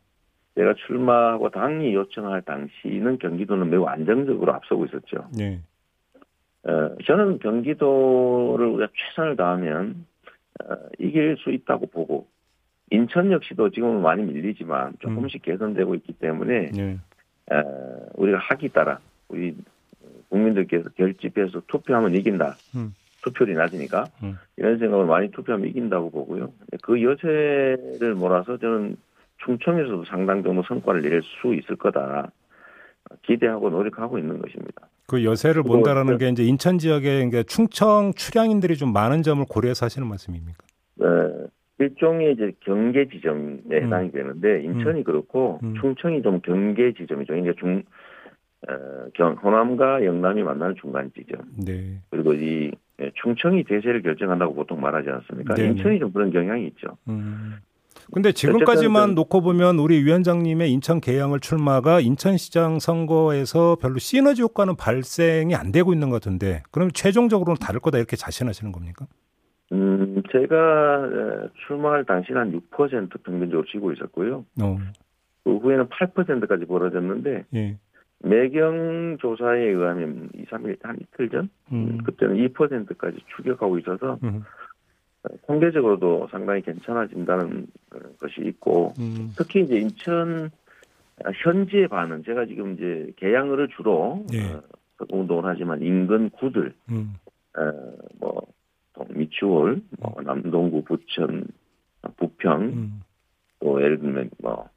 제가 0.56 0.74
출마하고 0.86 1.50
당이 1.50 1.96
요청할 1.96 2.42
당시는 2.42 3.20
경기도는 3.20 3.70
매우 3.70 3.86
안정적으로 3.86 4.54
앞서고 4.54 4.86
있었죠. 4.86 5.28
네. 5.36 5.62
어, 6.64 6.96
저는 7.06 7.40
경기도를 7.40 8.68
우리가 8.68 8.92
최선을 8.94 9.38
다하면 9.38 10.06
어, 10.64 10.76
이길 11.00 11.38
수 11.40 11.50
있다고 11.50 11.88
보고 11.88 12.28
인천 12.92 13.32
역시도 13.32 13.72
지금은 13.72 14.02
많이 14.02 14.24
밀리지만 14.24 14.96
조금씩 15.00 15.42
개선되고 15.42 15.96
있기 15.96 16.14
때문에 16.14 16.72
네. 16.72 17.00
어, 17.50 17.64
우리가 18.16 18.40
하기 18.40 18.70
따라 18.70 19.00
우리 19.30 19.56
국민들께서 20.30 20.90
결집해서 20.90 21.62
투표하면 21.68 22.14
이긴다. 22.16 22.56
음. 22.76 22.94
투표율이 23.24 23.56
낮으니까 23.56 24.06
음. 24.24 24.38
이런 24.58 24.78
생각을 24.80 25.06
많이 25.06 25.32
투표하면 25.32 25.68
이긴다고 25.70 26.12
보고요. 26.12 26.52
그 26.82 27.02
여세를 27.02 28.16
몰아서 28.16 28.58
저는 28.58 28.96
충청에서도 29.46 30.06
상당 30.06 30.44
정도 30.44 30.64
성과를 30.64 31.02
낼 31.02 31.22
수 31.22 31.54
있을 31.56 31.76
거다. 31.76 32.32
기대하고 33.24 33.70
노력하고 33.70 34.18
있는 34.18 34.40
것입니다. 34.40 34.88
그 35.08 35.24
여세를 35.26 35.64
본다라는 35.64 36.14
어떤- 36.14 36.18
게 36.18 36.30
이제 36.30 36.44
인천 36.44 36.78
지역에 36.78 37.24
이제 37.24 37.44
충청 37.44 38.14
출향인들이 38.16 38.76
좀 38.78 38.94
많은 38.94 39.22
점을 39.24 39.44
고려해서 39.48 39.86
하시는 39.86 40.08
말씀입니까? 40.08 40.58
어, 41.02 41.48
일종의 41.80 42.34
이제 42.34 42.52
경계 42.62 43.08
지점에 43.10 43.58
해당이 43.72 44.12
되는데 44.12 44.64
인천이 44.64 45.04
그렇고 45.04 45.60
음. 45.64 45.76
충청이 45.82 46.22
좀 46.22 46.40
경계 46.42 46.94
지점이죠. 46.94 47.36
이제 47.36 47.54
중 47.60 47.84
어, 48.70 48.74
경, 49.14 49.34
호남과 49.34 50.06
영남이 50.06 50.42
만나는 50.42 50.76
중간 50.80 51.12
지점. 51.14 51.42
네. 51.66 52.00
그리고 52.10 52.34
이 52.34 52.68
예, 52.68 52.72
충청이 53.22 53.64
대세를 53.64 54.02
결정한다고 54.02 54.54
보통 54.54 54.82
말하지 54.82 55.10
않습니까? 55.10 55.56
네네. 55.56 55.70
인천이 55.70 56.00
좀 56.00 56.12
그런 56.12 56.32
경향이 56.32 56.68
있죠. 56.68 56.98
음. 57.08 57.56
근데 58.12 58.32
지금까지만 58.32 59.16
놓고 59.16 59.42
보면 59.42 59.80
우리 59.80 60.04
위원장님의 60.04 60.72
인천 60.72 61.00
계양을 61.00 61.40
출마가 61.40 62.00
인천시장 62.02 62.80
선거에서 62.80 63.78
별로 63.82 63.98
시너지 63.98 64.42
효과는 64.42 64.76
발생이 64.76 65.56
안 65.56 65.72
되고 65.72 65.94
있는 65.94 66.10
것 66.10 66.22
같은데 66.22 66.64
그럼 66.72 66.92
최종적으로는 66.92 67.60
다를 67.60 67.80
거다 67.80 67.98
이렇게 67.98 68.16
자신하시는 68.16 68.72
겁니까? 68.72 69.08
음, 69.72 70.22
제가 70.32 70.56
어, 70.56 71.50
출마할 71.66 72.06
당시는 72.06 72.62
한6% 72.72 73.24
평균적으로 73.24 73.66
지고 73.66 73.92
있었고요. 73.94 74.46
어, 74.62 74.78
그 75.44 75.58
후에는 75.58 75.88
8%까지 75.88 76.66
벌어졌는데 76.66 77.46
예. 77.56 77.78
매경 78.24 79.18
조사에 79.20 79.60
의하면 79.60 80.30
2, 80.34 80.46
3일 80.46 80.78
한 80.82 80.98
이틀 81.00 81.30
전? 81.30 81.50
음, 81.72 81.98
그때는 82.04 82.38
2%까지 82.38 83.18
추격하고 83.36 83.78
있어서 83.80 84.18
음, 84.24 84.44
어, 85.24 85.28
통계적으로도 85.46 86.28
상당히 86.32 86.62
괜찮아진다는 86.62 87.68
어, 87.94 87.98
것이 88.20 88.42
있고 88.42 88.96
음, 88.98 89.34
특히 89.38 89.62
이제 89.64 89.76
인천 89.78 90.50
아, 91.24 91.32
현지의 91.44 91.90
반응 91.90 92.24
제가 92.24 92.46
지금 92.46 92.74
이제 92.74 93.12
계양을 93.18 93.68
주로 93.76 94.26
예. 94.34 94.42
어, 94.42 94.62
운동을 95.10 95.46
하지만 95.46 95.82
인근 95.82 96.30
구들 96.30 96.74
음, 96.90 97.16
어, 97.58 97.72
뭐 98.20 98.42
동- 98.94 99.08
미추홀, 99.10 99.82
뭐 100.00 100.16
남동구, 100.22 100.84
부천, 100.84 101.46
부평, 102.18 102.62
음, 102.62 103.02
또 103.60 103.82
예를 103.82 104.00
들면 104.00 104.30
뭐 104.42 104.70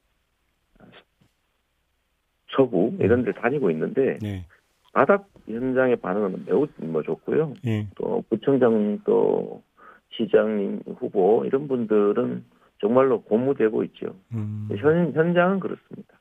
서구 2.51 2.97
이런 3.01 3.25
데 3.25 3.33
다니고 3.33 3.71
있는데 3.71 4.19
예, 4.25 4.45
바닥 4.93 5.29
현장의 5.47 5.97
반응은 5.97 6.45
매우 6.47 6.67
뭐 6.77 7.03
좋고요. 7.03 7.55
예. 7.67 7.87
또 7.97 8.25
부청장 8.29 9.01
또 9.05 9.63
시장님 10.11 10.83
후보 10.99 11.45
이런 11.45 11.69
분들은 11.69 12.45
정말로 12.81 13.23
고무되고 13.23 13.85
있죠. 13.85 14.15
음. 14.33 14.69
현 14.77 15.13
현장은 15.13 15.61
그렇습니다. 15.61 16.15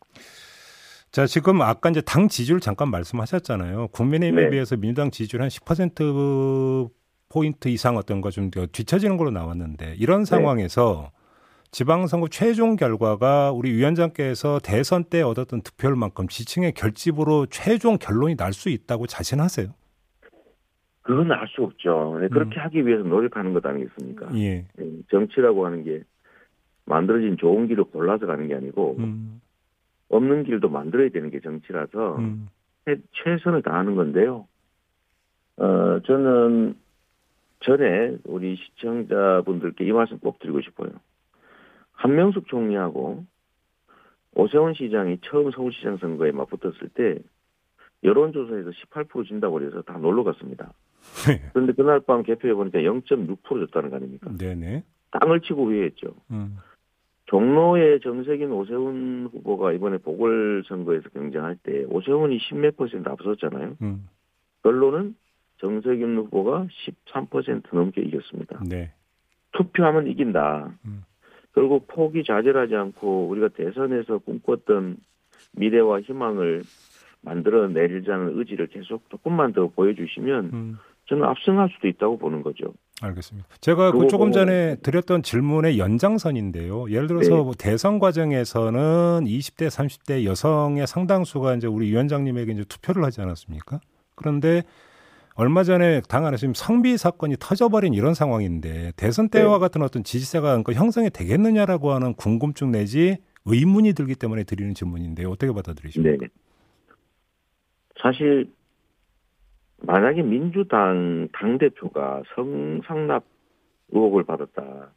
자, 1.12 1.26
지금 1.26 1.62
아까 1.62 1.90
이제 1.90 2.02
당 2.02 2.28
지지율 2.28 2.60
잠깐 2.60 2.90
말씀하셨잖아요. 2.92 3.88
국민의힘에 3.94 4.44
네. 4.44 4.50
비해서 4.50 4.76
민주당 4.76 5.12
지지율 5.12 5.44
한 5.44 5.48
10% 5.48 6.90
포인트 7.30 7.70
이상 7.70 7.96
어떤 7.96 8.20
거좀 8.20 8.52
뒤처지는 8.52 9.16
걸로 9.18 9.32
나왔는데 9.32 9.96
이런 9.98 10.20
네. 10.20 10.26
상황에서 10.26 11.12
지방선거 11.80 12.30
최종 12.30 12.78
결과가 12.78 13.52
우리 13.52 13.70
위원장께서 13.74 14.60
대선 14.64 15.04
때 15.04 15.22
얻었던 15.22 15.60
득표율만큼 15.62 16.30
지층의 16.30 16.72
결집으로 16.72 17.48
최종 17.48 17.98
결론이 17.98 18.38
날 18.38 18.54
수 18.54 18.70
있다고 18.70 19.08
자신하세요? 19.08 19.68
그건 21.02 21.30
알 21.34 21.46
수 21.50 21.64
없죠. 21.64 22.18
그렇게 22.32 22.62
하기 22.62 22.88
위해서 22.88 23.04
노력하는 23.04 23.54
것 23.54 23.66
아니겠습니까? 23.66 24.28
음. 24.28 24.38
예. 24.38 24.66
예, 24.80 24.92
정치라고 25.12 25.66
하는 25.66 25.84
게 25.84 26.04
만들어진 26.86 27.36
좋은 27.36 27.68
길을 27.68 27.84
골라서 27.92 28.26
가는 28.26 28.48
게 28.48 28.56
아니고 28.56 28.96
음, 29.00 29.42
없는 30.08 30.46
길도 30.46 30.70
만들어야 30.70 31.10
되는 31.10 31.30
게 31.30 31.42
정치라서 31.42 32.16
음, 32.20 32.48
최- 32.86 33.02
최선을 33.22 33.64
다하는 33.64 33.96
건데요. 33.96 34.48
어, 35.58 36.00
저는 36.06 36.76
전에 37.66 38.16
우리 38.24 38.56
시청자분들께 38.56 39.84
이 39.86 39.92
말씀 39.92 40.18
꼭 40.20 40.40
드리고 40.40 40.62
싶어요. 40.62 40.92
한명숙 41.96 42.48
총리하고 42.48 43.26
오세훈 44.36 44.74
시장이 44.74 45.20
처음 45.24 45.52
서울시장 45.52 45.98
선거에 45.98 46.32
맞붙었을 46.32 46.90
때 46.94 47.18
여론조사에서 48.04 48.70
18% 48.70 49.28
진다고 49.28 49.56
그래서 49.56 49.82
다 49.82 49.98
놀러 49.98 50.24
갔습니다. 50.24 50.74
그런데 51.54 51.74
그날 51.74 52.00
밤 52.02 52.24
개표해 52.24 52.54
보니까 52.54 52.80
0.6% 52.80 53.68
졌다는 53.68 53.90
거 53.90 53.96
아닙니까? 53.96 54.32
네네. 54.38 54.84
땅을 55.12 55.42
치고 55.42 55.72
회의했죠. 55.72 56.14
음, 56.32 56.58
종로의 57.28 58.02
정세균 58.02 58.52
오세훈 58.52 59.30
후보가 59.32 59.72
이번에 59.74 59.98
보궐선거에서 59.98 61.10
경쟁할 61.10 61.58
때 61.64 61.86
오세훈이 61.86 62.38
10몇 62.38 62.76
퍼센트 62.76 63.08
앞섰잖아요. 63.10 63.78
음, 63.82 64.08
결론은 64.64 65.16
정세균 65.58 66.18
후보가 66.18 66.68
13% 67.14 67.74
넘게 67.74 68.02
이겼습니다. 68.02 68.62
네. 68.68 68.92
투표하면 69.54 70.08
이긴다. 70.08 70.74
음. 70.86 71.04
결국 71.56 71.88
포기 71.88 72.24
좌절하지 72.24 72.76
않고 72.76 73.28
우리가 73.30 73.48
대선에서 73.50 74.20
꿈꿨던 74.20 74.98
미래와 75.54 76.02
희망을 76.02 76.64
만들어내리자는 77.22 78.38
의지를 78.38 78.68
계속 78.68 79.10
조금만 79.10 79.54
더 79.54 79.68
보여주시면 79.68 80.50
음. 80.54 80.78
저는 81.08 81.24
압승할 81.24 81.70
수도 81.74 81.88
있다고 81.88 82.18
보는 82.18 82.44
거죠. 82.44 82.74
알겠습니다. 83.02 83.48
제가 83.62 83.92
그 83.92 84.08
조금 84.08 84.28
뭐- 84.28 84.32
전에 84.32 84.76
드렸던 84.82 85.24
질문의 85.24 85.78
연장선인데요. 85.80 86.90
예를 86.92 87.08
들어서 87.08 87.36
네. 87.36 87.42
뭐 87.44 87.54
대선 87.58 88.00
과정에서는 88.00 89.26
20대, 89.26 89.68
30대 89.68 90.26
여성의 90.26 90.88
상당수가 90.88 91.56
이제 91.56 91.68
우리 91.68 91.90
위원장님에게 91.92 92.52
이제 92.54 92.64
투표를 92.66 93.04
하지 93.04 93.22
않았습니까? 93.22 93.80
그런데 94.16 94.64
얼마 95.36 95.64
전에 95.64 96.02
당 96.08 96.26
안에서 96.26 96.48
성비 96.54 96.96
사건이 96.96 97.36
터져버린 97.40 97.94
이런 97.94 98.14
상황인데 98.14 98.94
대선 98.96 99.28
때와 99.28 99.56
네. 99.56 99.60
같은 99.60 99.82
어떤 99.82 100.04
지지세가 100.04 100.64
그 100.64 100.72
형성이 100.72 101.10
되겠느냐라고 101.10 101.92
하는 101.92 102.14
궁금증 102.14 102.72
내지 102.72 103.18
의문이 103.44 103.94
들기 103.94 104.16
때문에 104.16 104.46
드리는 104.46 104.74
질문인데요. 104.74 105.30
어떻게 105.30 105.52
받아들이십니까? 105.52 106.26
네. 106.26 106.28
사실 108.02 108.50
만약에 109.82 110.22
민주당 110.22 111.28
당 111.34 111.58
대표가 111.58 112.24
성상납 112.34 113.26
의혹을 113.90 114.24
받았다. 114.24 114.92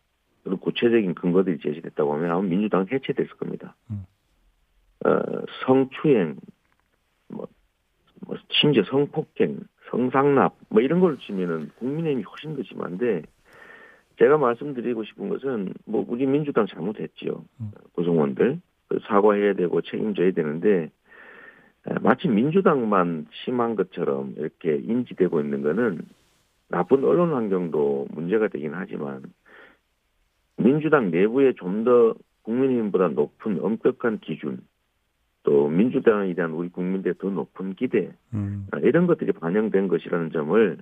그리고 0.44 0.60
구체적인 0.60 1.14
근거들이 1.14 1.58
제시됐다고 1.58 2.14
하면 2.14 2.30
아마 2.30 2.42
민주당 2.42 2.86
해체됐을 2.90 3.36
겁니다. 3.36 3.74
음. 3.90 4.06
어, 5.04 5.10
성추행, 5.66 6.36
뭐, 7.28 7.48
뭐 8.20 8.36
심지어 8.50 8.84
성폭행, 8.84 9.60
성상납 9.90 10.54
뭐 10.68 10.82
이런 10.82 11.00
걸 11.00 11.18
치면은 11.18 11.70
국민의힘이 11.78 12.24
훨씬 12.24 12.56
더 12.56 12.62
심한데 12.62 13.22
제가 14.18 14.36
말씀드리고 14.38 15.04
싶은 15.04 15.28
것은 15.28 15.74
뭐 15.84 16.04
우리 16.08 16.26
민주당 16.26 16.66
잘못했지요. 16.66 17.44
음. 17.60 17.70
구성원들 17.92 18.60
그 18.88 18.98
사과해야 19.06 19.54
되고 19.54 19.80
책임져야 19.80 20.32
되는데 20.32 20.90
에, 21.86 21.94
마치 22.00 22.28
민주당만 22.28 23.26
심한 23.44 23.76
것처럼 23.76 24.34
이렇게 24.36 24.76
인지되고 24.76 25.40
있는 25.40 25.62
거는 25.62 26.00
나쁜 26.68 27.04
언론 27.04 27.32
환경도 27.32 28.08
문제가 28.10 28.48
되긴 28.48 28.74
하지만 28.74 29.22
민주당 30.56 31.10
내부에 31.10 31.52
좀 31.54 31.84
더 31.84 32.14
국민의힘보다 32.48 33.08
높은 33.08 33.62
엄격한 33.62 34.20
기준 34.20 34.60
또 35.42 35.68
민주당에 35.68 36.34
대한 36.34 36.52
우리 36.52 36.68
국민들의 36.68 37.14
더 37.18 37.30
높은 37.30 37.74
기대 37.74 38.12
음, 38.34 38.66
아, 38.72 38.78
이런 38.78 39.06
것들이 39.06 39.32
반영된 39.32 39.88
것이라는 39.88 40.30
점을 40.32 40.78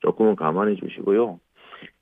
조금은 0.00 0.36
감안해 0.36 0.76
주시고요. 0.76 1.40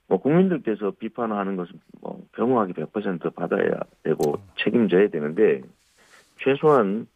뭐 0.08 0.20
국민들께서 0.20 0.92
비판하는 0.92 1.56
것은 1.56 1.80
뭐 2.00 2.22
경호하기 2.32 2.75
100% 2.75 3.34
받아야 3.34 3.80
되고 4.02 4.38
책임져야 4.58 5.08
되는데 5.08 5.62
최소한 6.38 7.06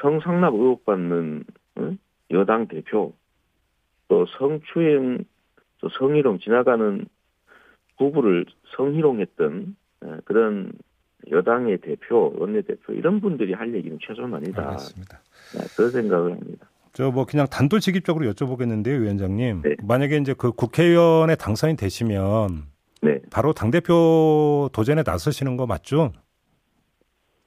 성상납 0.00 0.54
의혹 0.54 0.84
받는 0.84 1.44
응? 1.78 1.98
여당 2.30 2.66
대표 2.66 3.12
또 4.08 4.26
성추행 4.38 5.24
또 5.80 5.88
성희롱 5.90 6.38
지나가는 6.38 7.06
부부를 7.98 8.46
성희롱했던 8.76 9.76
에, 10.04 10.06
그런 10.24 10.72
여당의 11.30 11.78
대표 11.78 12.32
원내대표 12.38 12.92
이런 12.92 13.20
분들이 13.20 13.52
할 13.52 13.74
얘기는 13.74 13.96
최소는 14.00 14.34
아니다. 14.34 14.62
알겠습니다. 14.70 15.20
네, 15.56 15.64
그런 15.76 15.90
생각을 15.90 16.32
합니다. 16.32 16.66
저 16.92 17.10
뭐 17.10 17.26
그냥 17.26 17.46
단도직입적으로 17.50 18.24
여쭤보겠는데요, 18.32 19.00
위원장님. 19.00 19.62
네. 19.62 19.76
만약에 19.82 20.16
이제 20.18 20.32
그 20.36 20.52
국회의원에 20.52 21.34
당선이 21.34 21.76
되시면 21.76 22.64
네. 23.02 23.20
바로 23.30 23.52
당 23.52 23.70
대표 23.72 24.70
도전에 24.72 25.02
나서시는 25.04 25.56
거 25.56 25.66
맞죠? 25.66 26.12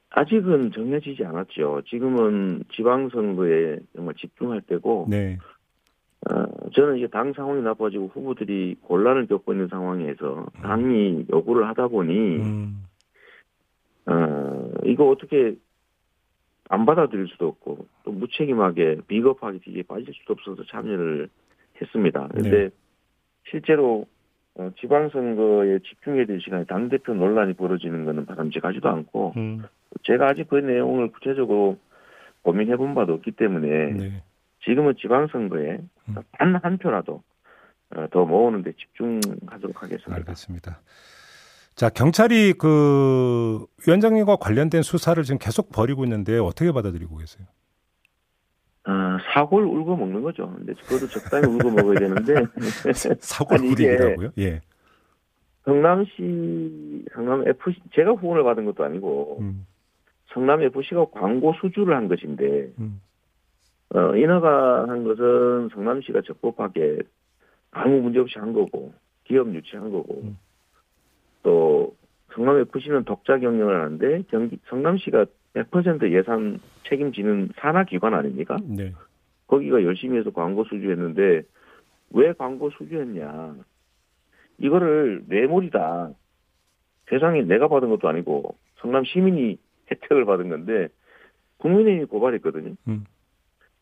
아직은 0.09 0.71
정해지지 0.73 1.23
않았죠. 1.25 1.81
지금은 1.87 2.63
지방선거에 2.73 3.79
정말 3.95 4.15
집중할 4.15 4.61
때고, 4.61 5.05
네. 5.09 5.37
어, 6.29 6.45
저는 6.73 6.97
이제 6.97 7.07
당 7.07 7.33
상황이 7.33 7.61
나빠지고 7.61 8.09
후보들이 8.13 8.77
곤란을 8.81 9.27
겪고 9.27 9.53
있는 9.53 9.67
상황에서 9.67 10.47
당이 10.63 11.27
요구를 11.31 11.67
하다 11.69 11.89
보니, 11.89 12.13
음, 12.37 12.83
어, 14.07 14.71
이거 14.85 15.09
어떻게 15.09 15.55
안 16.69 16.85
받아들일 16.85 17.27
수도 17.27 17.47
없고, 17.47 17.87
또 18.03 18.11
무책임하게 18.11 19.01
비겁하게 19.07 19.59
뒤에 19.59 19.83
빠질 19.83 20.13
수도 20.13 20.33
없어서 20.33 20.63
참여를 20.65 21.29
했습니다. 21.81 22.27
그런데 22.31 22.63
네. 22.63 22.69
실제로 23.49 24.05
어, 24.55 24.71
지방선거에 24.79 25.79
집중해야 25.79 26.25
될 26.25 26.41
시간에 26.41 26.63
당대표 26.65 27.13
논란이 27.13 27.53
벌어지는 27.53 28.05
것은 28.05 28.25
바람직하지도 28.25 28.89
않고, 28.89 29.33
음, 29.37 29.63
제가 30.03 30.29
아직 30.29 30.49
그 30.49 30.55
내용을 30.55 31.11
구체적으로 31.11 31.77
고민해 32.41 32.77
본 32.77 32.95
바도 32.95 33.13
없기 33.13 33.31
때문에 33.31 33.93
네. 33.93 34.23
지금은 34.63 34.95
지방선거에 34.97 35.79
음. 36.09 36.15
단한 36.31 36.77
표라도 36.77 37.21
어, 37.95 38.07
더 38.09 38.25
모으는 38.25 38.63
데 38.63 38.73
집중하도록 38.73 39.83
하겠습니다. 39.83 40.15
알겠습니다. 40.15 40.79
자, 41.77 41.89
경찰이 41.89 42.53
그 42.53 43.63
위원장님과 43.85 44.37
관련된 44.37 44.81
수사를 44.81 45.21
지금 45.21 45.37
계속 45.37 45.71
벌이고 45.71 46.03
있는데 46.05 46.39
어떻게 46.39 46.71
받아들이고 46.71 47.15
계세요? 47.17 47.45
아, 48.85 49.19
사골 49.31 49.63
울고 49.63 49.95
먹는 49.95 50.23
거죠. 50.23 50.51
근데 50.57 50.73
그것도 50.73 51.07
적당히 51.07 51.45
울고 51.45 51.69
먹어야 51.69 51.99
되는데. 51.99 52.33
사골 53.21 53.59
울이라고요? 53.59 54.31
예. 54.39 54.61
성남시, 55.65 57.05
성남 57.13 57.47
FC, 57.47 57.79
제가 57.93 58.13
후원을 58.13 58.43
받은 58.43 58.65
것도 58.65 58.83
아니고, 58.83 59.37
음. 59.41 59.67
성남 60.33 60.63
FC가 60.63 61.05
광고 61.11 61.53
수주를 61.61 61.95
한 61.95 62.07
것인데, 62.07 62.71
음. 62.79 63.01
어, 63.93 64.15
인허가 64.15 64.87
한 64.87 65.03
것은 65.03 65.69
성남시가 65.75 66.21
적법하게 66.25 67.01
아무 67.69 68.01
문제 68.01 68.17
없이 68.17 68.39
한 68.39 68.53
거고, 68.53 68.93
기업 69.25 69.53
유치한 69.53 69.91
거고, 69.91 70.21
음. 70.23 70.37
또 71.47 71.95
성남 72.33 72.57
FC는 72.57 73.05
독자 73.05 73.37
경영을 73.37 73.81
하는데 73.81 74.23
경기 74.29 74.59
성남시가 74.67 75.25
100% 75.53 76.11
예산 76.11 76.59
책임지는 76.89 77.51
산하 77.55 77.85
기관 77.85 78.13
아닙니까? 78.13 78.57
네. 78.65 78.91
거기가 79.47 79.81
열심히 79.83 80.17
해서 80.17 80.29
광고 80.31 80.65
수주했는데 80.65 81.43
왜 82.11 82.33
광고 82.33 82.69
수주했냐? 82.71 83.55
이거를 84.57 85.23
뇌물이다. 85.29 86.11
세상에 87.09 87.43
내가 87.43 87.69
받은 87.69 87.89
것도 87.91 88.09
아니고 88.09 88.55
성남 88.79 89.05
시민이 89.05 89.57
혜택을 89.89 90.25
받은 90.25 90.49
건데 90.49 90.89
국민의힘이 91.59 92.07
고발했거든요. 92.07 92.73
음. 92.89 93.05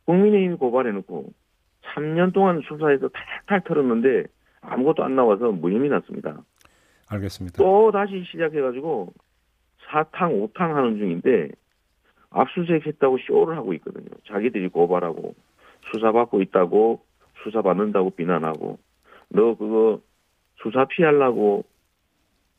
국민의힘이 0.05 0.57
고발해놓고 0.57 1.33
3년 1.95 2.31
동안 2.31 2.61
수사해서 2.61 3.09
탈탈 3.09 3.63
털었는데 3.63 4.25
아무것도 4.61 5.03
안 5.03 5.15
나와서 5.15 5.51
무혐의 5.51 5.89
났습니다. 5.89 6.43
알겠습니다. 7.07 7.57
또 7.57 7.91
다시 7.91 8.23
시작해가지고 8.31 9.13
사탕, 9.89 10.41
오탕 10.41 10.75
하는 10.75 10.97
중인데 10.97 11.49
압수수색 12.31 12.85
했다고 12.87 13.17
쇼를 13.19 13.55
하고 13.57 13.73
있거든요. 13.75 14.09
자기들이 14.27 14.69
고발하고 14.69 15.35
수사받고 15.91 16.41
있다고 16.41 17.01
수사받는다고 17.43 18.11
비난하고 18.11 18.79
너 19.29 19.55
그거 19.55 20.01
수사 20.61 20.85
피하려고 20.85 21.63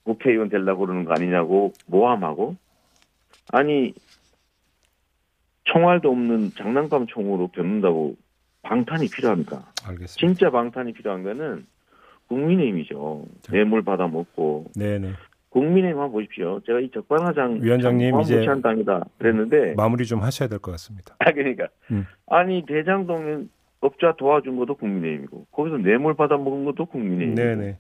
국회의원 0.04 0.48
되려고 0.48 0.86
그러는 0.86 1.04
거 1.04 1.12
아니냐고 1.12 1.72
모함하고 1.86 2.56
아니 3.52 3.92
총알도 5.64 6.10
없는 6.10 6.52
장난감 6.52 7.06
총으로 7.08 7.48
겪는다고 7.48 8.16
방탄이 8.62 9.08
필요합니까? 9.08 9.64
알겠습니다. 9.84 10.06
진짜 10.06 10.50
방탄이 10.50 10.92
필요한 10.92 11.22
거는 11.24 11.66
국민의힘이죠. 12.28 13.25
뇌물 13.50 13.83
받아 13.83 14.06
먹고. 14.09 14.66
네네. 14.75 15.12
국민의힘 15.50 15.99
한번 15.99 16.12
보십시오. 16.12 16.61
제가 16.66 16.80
이 16.80 16.90
적반하장 16.90 17.61
위원장님 17.62 18.21
이제 18.21 18.45
당이다 18.62 19.04
그랬는데 19.18 19.75
마무리 19.76 20.04
좀 20.04 20.21
하셔야 20.21 20.49
될 20.49 20.59
것 20.59 20.71
같습니다. 20.73 21.16
아 21.18 21.33
그러니까 21.33 21.68
음. 21.90 22.04
아니 22.26 22.64
대장동 22.66 23.49
업자 23.80 24.14
도와준 24.18 24.56
것도 24.56 24.75
국민의힘이고 24.75 25.47
거기서 25.52 25.78
뇌물 25.78 26.14
받아 26.14 26.37
먹은 26.37 26.64
것도 26.66 26.87
국민의힘. 26.87 27.35
네네. 27.37 27.78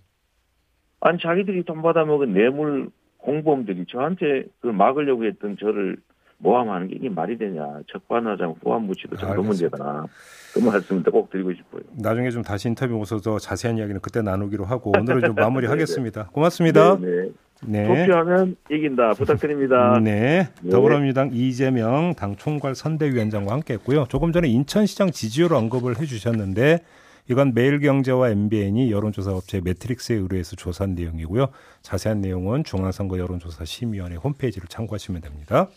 아니 1.00 1.18
자기들이 1.18 1.64
돈 1.64 1.82
받아 1.82 2.04
먹은 2.04 2.32
뇌물 2.32 2.88
공범들이 3.18 3.84
저한테 3.88 4.44
그 4.60 4.68
막으려고 4.68 5.24
했던 5.26 5.56
저를 5.58 5.96
모함하는 6.38 6.88
게 6.88 6.96
이게 6.96 7.08
말이 7.08 7.36
되냐. 7.38 7.80
적반하장 7.90 8.56
후한 8.62 8.82
무치도 8.82 9.16
정도 9.16 9.42
문제다. 9.42 10.06
그 10.54 10.58
말씀을 10.60 11.02
꼭 11.04 11.30
드리고 11.30 11.52
싶어요. 11.54 11.82
나중에 11.94 12.30
좀 12.30 12.42
다시 12.42 12.68
인터뷰 12.68 12.94
오셔서 12.96 13.38
자세한 13.38 13.78
이야기는 13.78 14.00
그때 14.00 14.22
나누기로 14.22 14.64
하고 14.64 14.92
오늘은 14.96 15.22
좀 15.22 15.34
마무리하겠습니다. 15.36 16.22
네, 16.22 16.26
네. 16.26 16.32
고맙습니다. 16.32 16.98
네네. 16.98 17.28
네. 17.66 17.86
투표하면 18.06 18.56
이긴다. 18.70 19.12
부탁드립니다. 19.14 19.98
네. 20.04 20.48
네. 20.62 20.70
더불어민주당 20.70 21.30
이재명 21.32 22.14
당 22.14 22.36
총괄 22.36 22.74
선대위원장과 22.74 23.52
함께했고요. 23.52 24.06
조금 24.08 24.32
전에 24.32 24.48
인천시장 24.48 25.10
지지율 25.10 25.54
언급을 25.54 25.98
해주셨는데 25.98 26.80
이건 27.28 27.54
매일경제와 27.54 28.30
MBN이 28.30 28.92
여론조사 28.92 29.32
업체 29.32 29.60
매트릭스에 29.60 30.16
의뢰해서 30.16 30.54
조사한 30.54 30.94
내용이고요. 30.94 31.48
자세한 31.82 32.20
내용은 32.20 32.62
중앙선거 32.62 33.18
여론조사 33.18 33.64
심의위원회 33.64 34.16
홈페이지를 34.16 34.68
참고하시면 34.68 35.22
됩니다. 35.22 35.68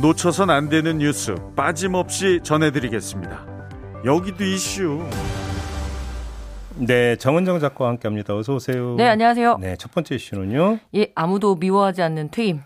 놓쳐선 0.00 0.50
안 0.50 0.68
되는 0.68 0.98
뉴스 0.98 1.34
빠짐없이 1.56 2.40
전해드리겠습니다. 2.42 3.46
여기도 4.04 4.44
이슈. 4.44 5.02
네, 6.76 7.16
정은정 7.16 7.58
작가와 7.58 7.90
함께합니다. 7.90 8.36
어서 8.36 8.54
오세요. 8.54 8.94
네, 8.96 9.08
안녕하세요. 9.08 9.58
네, 9.60 9.76
첫 9.76 9.90
번째 9.92 10.14
이슈는요. 10.14 10.78
예, 10.94 11.10
아무도 11.14 11.56
미워하지 11.56 12.02
않는 12.02 12.30
퇴임. 12.30 12.60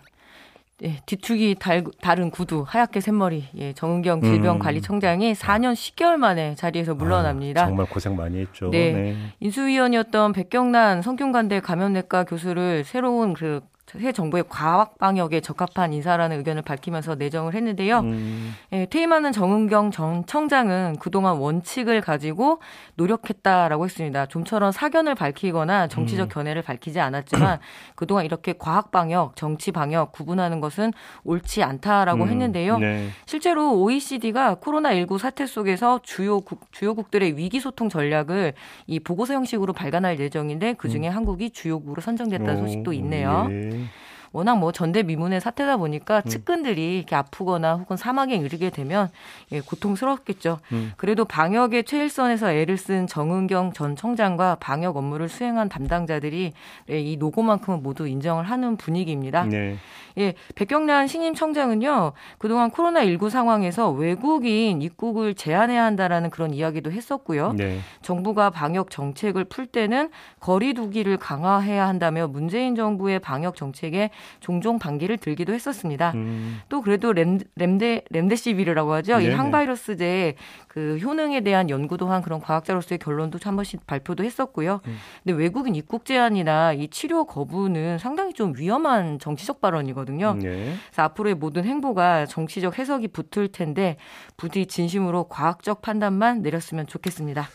예, 0.83 0.99
뒤축이 1.05 1.57
달, 1.59 1.83
다른 2.01 2.31
구두, 2.31 2.65
하얗게 2.67 3.01
샘머리, 3.01 3.45
예, 3.57 3.73
정은경 3.73 4.21
질병관리청장이 4.21 5.29
음. 5.29 5.33
4년 5.33 5.73
10개월 5.73 6.17
만에 6.17 6.55
자리에서 6.55 6.95
물러납니다. 6.95 7.63
아, 7.63 7.65
정말 7.67 7.85
고생 7.85 8.15
많이 8.15 8.39
했죠. 8.39 8.69
네. 8.69 8.91
네. 8.91 9.15
인수위원이었던 9.39 10.33
백경란 10.33 11.03
성균관대 11.03 11.59
감염내과 11.59 12.23
교수를 12.23 12.83
새로운 12.83 13.33
그 13.33 13.61
새 13.99 14.11
정부의 14.11 14.45
과학 14.47 14.97
방역에 14.97 15.41
적합한 15.41 15.93
인사라는 15.93 16.37
의견을 16.37 16.61
밝히면서 16.61 17.15
내정을 17.15 17.53
했는데요. 17.53 17.99
음. 17.99 18.53
예, 18.71 18.85
퇴임하는 18.85 19.31
정은경 19.31 19.91
전 19.91 20.25
청장은 20.25 20.97
그동안 20.99 21.37
원칙을 21.37 22.01
가지고 22.01 22.61
노력했다라고 22.95 23.85
했습니다. 23.85 24.25
좀처럼 24.27 24.71
사견을 24.71 25.15
밝히거나 25.15 25.87
정치적 25.87 26.27
음. 26.27 26.29
견해를 26.29 26.61
밝히지 26.61 26.99
않았지만 26.99 27.59
그동안 27.95 28.25
이렇게 28.25 28.53
과학 28.57 28.91
방역, 28.91 29.35
정치 29.35 29.71
방역 29.71 30.11
구분하는 30.11 30.59
것은 30.61 30.93
옳지 31.23 31.63
않다라고 31.63 32.23
음. 32.23 32.29
했는데요. 32.29 32.77
네. 32.77 33.09
실제로 33.25 33.79
OECD가 33.81 34.55
코로나19 34.55 35.17
사태 35.17 35.45
속에서 35.45 35.99
주요 36.03 36.39
국 36.41 36.71
주요국들의 36.71 37.37
위기 37.37 37.59
소통 37.59 37.89
전략을 37.89 38.53
이 38.87 38.99
보고서 38.99 39.33
형식으로 39.33 39.73
발간할 39.73 40.19
예정인데 40.19 40.73
그 40.73 40.89
중에 40.89 41.09
음. 41.09 41.15
한국이 41.15 41.49
주요국으로 41.51 42.01
선정됐다는 42.01 42.61
소식도 42.61 42.93
있네요. 42.93 43.47
네. 43.81 44.10
워낙 44.33 44.55
뭐 44.55 44.71
전대미문의 44.71 45.41
사태다 45.41 45.77
보니까 45.77 46.21
음. 46.25 46.29
측근들이 46.29 46.97
이렇게 46.97 47.15
아프거나 47.15 47.75
혹은 47.75 47.97
사망에 47.97 48.35
이르게 48.35 48.69
되면 48.69 49.09
예, 49.51 49.59
고통스럽겠죠. 49.59 50.59
음. 50.71 50.93
그래도 50.97 51.25
방역의 51.25 51.83
최일선에서 51.83 52.51
애를 52.51 52.77
쓴 52.77 53.07
정은경 53.07 53.73
전 53.73 53.95
청장과 53.95 54.57
방역 54.59 54.97
업무를 54.97 55.27
수행한 55.27 55.69
담당자들이 55.69 56.53
예, 56.89 56.99
이 56.99 57.17
노고만큼은 57.17 57.83
모두 57.83 58.07
인정을 58.07 58.45
하는 58.45 58.77
분위기입니다. 58.77 59.45
네. 59.45 59.77
예, 60.17 60.33
백경란 60.55 61.07
신임 61.07 61.33
청장은요, 61.33 62.13
그동안 62.37 62.69
코로나19 62.71 63.29
상황에서 63.29 63.91
외국인 63.91 64.81
입국을 64.81 65.35
제한해야 65.35 65.83
한다라는 65.85 66.29
그런 66.29 66.53
이야기도 66.53 66.91
했었고요. 66.91 67.53
네. 67.53 67.79
정부가 68.01 68.49
방역 68.49 68.89
정책을 68.89 69.45
풀 69.45 69.65
때는 69.65 70.09
거리 70.39 70.73
두기를 70.73 71.17
강화해야 71.17 71.87
한다며 71.87 72.27
문재인 72.27 72.75
정부의 72.75 73.19
방역 73.19 73.55
정책에 73.55 74.09
종종 74.39 74.79
반기를 74.79 75.17
들기도 75.17 75.53
했었습니다. 75.53 76.11
음. 76.15 76.59
또 76.69 76.81
그래도 76.81 77.13
램, 77.13 77.39
램데, 77.55 78.03
램데시비르라고 78.09 78.93
하죠. 78.93 79.17
네네. 79.17 79.29
이 79.29 79.35
항바이러스제 79.35 80.35
그 80.67 80.97
효능에 81.01 81.41
대한 81.41 81.69
연구도 81.69 82.07
한 82.07 82.21
그런 82.21 82.39
과학자로서의 82.39 82.99
결론도 82.99 83.39
한 83.43 83.55
번씩 83.55 83.85
발표도 83.85 84.23
했었고요. 84.23 84.81
음. 84.85 84.97
근데 85.23 85.37
외국인 85.37 85.75
입국 85.75 86.05
제한이나 86.05 86.73
이 86.73 86.87
치료 86.89 87.25
거부는 87.25 87.97
상당히 87.97 88.33
좀 88.33 88.53
위험한 88.55 89.19
정치적 89.19 89.61
발언이거든요. 89.61 90.35
네. 90.35 90.75
그래서 90.87 91.01
앞으로의 91.03 91.35
모든 91.35 91.65
행보가 91.65 92.25
정치적 92.25 92.79
해석이 92.79 93.09
붙을 93.09 93.49
텐데 93.49 93.97
부디 94.37 94.65
진심으로 94.65 95.25
과학적 95.25 95.81
판단만 95.81 96.41
내렸으면 96.41 96.87
좋겠습니다. 96.87 97.47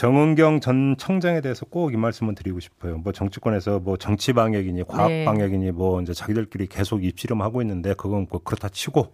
정은경 0.00 0.60
전 0.60 0.96
청장에 0.96 1.42
대해서 1.42 1.66
꼭 1.66 1.92
이 1.92 1.96
말씀을 1.98 2.34
드리고 2.34 2.58
싶어요. 2.58 2.96
뭐 2.96 3.12
정치권에서 3.12 3.80
뭐 3.80 3.98
정치 3.98 4.32
방역이니 4.32 4.84
과학 4.84 5.08
네. 5.08 5.24
방역이니 5.26 5.72
뭐 5.72 6.00
이제 6.00 6.14
자기들끼리 6.14 6.68
계속 6.68 7.04
입씨름하고 7.04 7.60
있는데 7.60 7.92
그건 7.92 8.26
뭐 8.30 8.40
그렇다 8.42 8.70
치고 8.70 9.12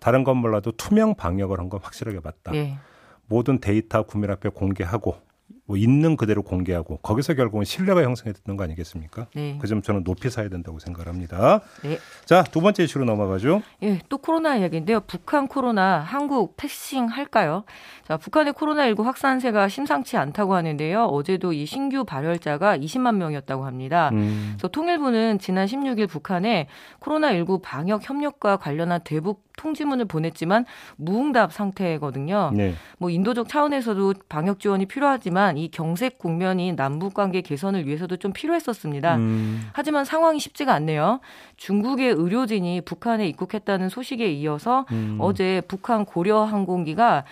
다른 0.00 0.24
건 0.24 0.38
몰라도 0.38 0.72
투명 0.72 1.16
방역을 1.16 1.58
한 1.58 1.68
건 1.68 1.80
확실하게 1.82 2.20
맞다. 2.24 2.52
네. 2.52 2.78
모든 3.26 3.60
데이터 3.60 4.04
구매 4.04 4.26
앞에 4.32 4.48
공개하고 4.48 5.16
뭐 5.64 5.76
있는 5.76 6.16
그대로 6.16 6.42
공개하고 6.42 6.96
거기서 6.98 7.34
결국은 7.34 7.64
신뢰가 7.64 8.02
형성됐던 8.02 8.56
거 8.56 8.64
아니겠습니까? 8.64 9.28
네. 9.34 9.58
그 9.60 9.66
점 9.68 9.80
저는 9.80 10.04
높이 10.04 10.28
사야 10.28 10.48
된다고 10.48 10.78
생각합니다. 10.80 11.60
네. 11.82 11.98
자, 12.26 12.42
두 12.42 12.60
번째 12.60 12.82
이슈로 12.84 13.04
넘어가죠. 13.04 13.62
예, 13.82 14.00
또 14.08 14.18
코로나 14.18 14.56
이야기인데요. 14.56 15.00
북한 15.06 15.46
코로나 15.46 16.00
한국 16.00 16.56
패싱 16.56 17.06
할까요? 17.06 17.64
자, 18.06 18.16
북한의 18.16 18.52
코로나19 18.54 19.04
확산세가 19.04 19.68
심상치 19.68 20.16
않다고 20.16 20.54
하는데요. 20.54 21.04
어제도 21.04 21.52
이 21.52 21.64
신규 21.64 22.04
발열자가 22.04 22.76
20만 22.76 23.14
명이었다고 23.16 23.64
합니다. 23.64 24.10
음. 24.12 24.50
그래서 24.54 24.68
통일부는 24.68 25.38
지난 25.38 25.66
16일 25.66 26.08
북한에 26.08 26.66
코로나19 27.00 27.62
방역 27.62 28.08
협력과 28.08 28.56
관련한 28.56 29.00
대북 29.04 29.44
통지문을 29.56 30.06
보냈지만 30.06 30.64
무응답 30.96 31.52
상태거든요. 31.52 32.52
네. 32.54 32.74
뭐 32.98 33.10
인도적 33.10 33.48
차원에서도 33.48 34.14
방역 34.28 34.60
지원이 34.60 34.86
필요하지만 34.86 35.58
이 35.58 35.68
경색 35.70 36.18
국면인 36.18 36.76
남북 36.76 37.14
관계 37.14 37.40
개선을 37.40 37.86
위해서도 37.86 38.16
좀 38.16 38.32
필요했었습니다. 38.32 39.16
음. 39.16 39.68
하지만 39.72 40.04
상황이 40.04 40.38
쉽지가 40.40 40.72
않네요. 40.74 41.20
중국의 41.56 42.12
의료진이 42.12 42.82
북한에 42.82 43.28
입국했다는 43.28 43.88
소식에 43.88 44.32
이어서 44.32 44.86
음. 44.90 45.18
어제 45.20 45.62
북한 45.68 46.04
고려 46.04 46.44
항공기가 46.44 47.24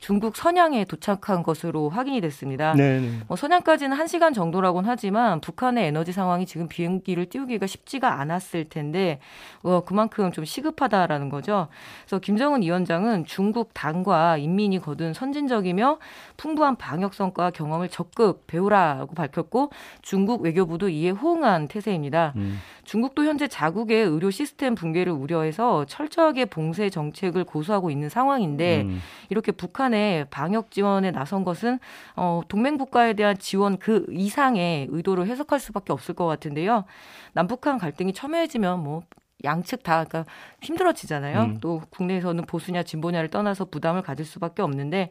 중국 0.00 0.36
선양에 0.36 0.84
도착한 0.84 1.42
것으로 1.42 1.88
확인이 1.88 2.20
됐습니다. 2.20 2.74
네, 2.74 3.00
네. 3.00 3.10
뭐 3.26 3.36
선양까지는 3.36 3.96
1시간 3.96 4.34
정도라고는 4.34 4.88
하지만 4.88 5.40
북한의 5.40 5.86
에너지 5.86 6.12
상황이 6.12 6.46
지금 6.46 6.68
비행기를 6.68 7.26
띄우기가 7.26 7.66
쉽지가 7.66 8.20
않았을 8.20 8.68
텐데 8.68 9.20
어, 9.62 9.82
그만큼 9.84 10.32
좀 10.32 10.44
시급하다라는 10.44 11.28
거죠. 11.28 11.68
그래서 12.02 12.18
김정은 12.18 12.62
위원장은 12.62 13.24
중국 13.24 13.72
당과 13.74 14.36
인민이 14.36 14.78
거둔 14.78 15.12
선진적이며 15.12 15.98
풍부한 16.36 16.76
방역 16.76 17.14
성과 17.14 17.50
경험을 17.50 17.88
적극 17.88 18.46
배우라고 18.46 19.14
밝혔고 19.14 19.70
중국 20.02 20.42
외교부도 20.42 20.88
이에 20.88 21.10
호응한 21.10 21.68
태세입니다. 21.68 22.32
음. 22.36 22.58
중국도 22.84 23.24
현재 23.24 23.46
자국의 23.46 24.04
의료 24.04 24.30
시스템 24.30 24.74
붕괴를 24.74 25.12
우려해서 25.12 25.84
철저하게 25.84 26.46
봉쇄 26.46 26.90
정책을 26.90 27.44
고수하고 27.44 27.90
있는 27.90 28.08
상황인데 28.08 28.82
음. 28.82 29.00
이렇게 29.28 29.52
북한의 29.52 30.26
방역 30.30 30.70
지원에 30.70 31.12
나선 31.12 31.44
것은 31.44 31.78
어, 32.16 32.40
동맹 32.48 32.78
국가에 32.78 33.12
대한 33.12 33.38
지원 33.38 33.78
그 33.78 34.06
이상의 34.10 34.88
의도를 34.90 35.26
해석할 35.26 35.60
수밖에 35.60 35.92
없을 35.92 36.14
것 36.14 36.26
같은데요. 36.26 36.84
남북한 37.32 37.78
갈등이 37.78 38.12
첨예해지면 38.12 38.82
뭐 38.82 39.02
양측 39.44 39.82
다 39.82 40.04
그러니까 40.04 40.30
힘들어지잖아요. 40.62 41.40
음. 41.42 41.58
또 41.60 41.82
국내에서는 41.90 42.44
보수냐 42.46 42.82
진보냐를 42.82 43.28
떠나서 43.28 43.66
부담을 43.66 44.02
가질 44.02 44.24
수밖에 44.24 44.62
없는데 44.62 45.10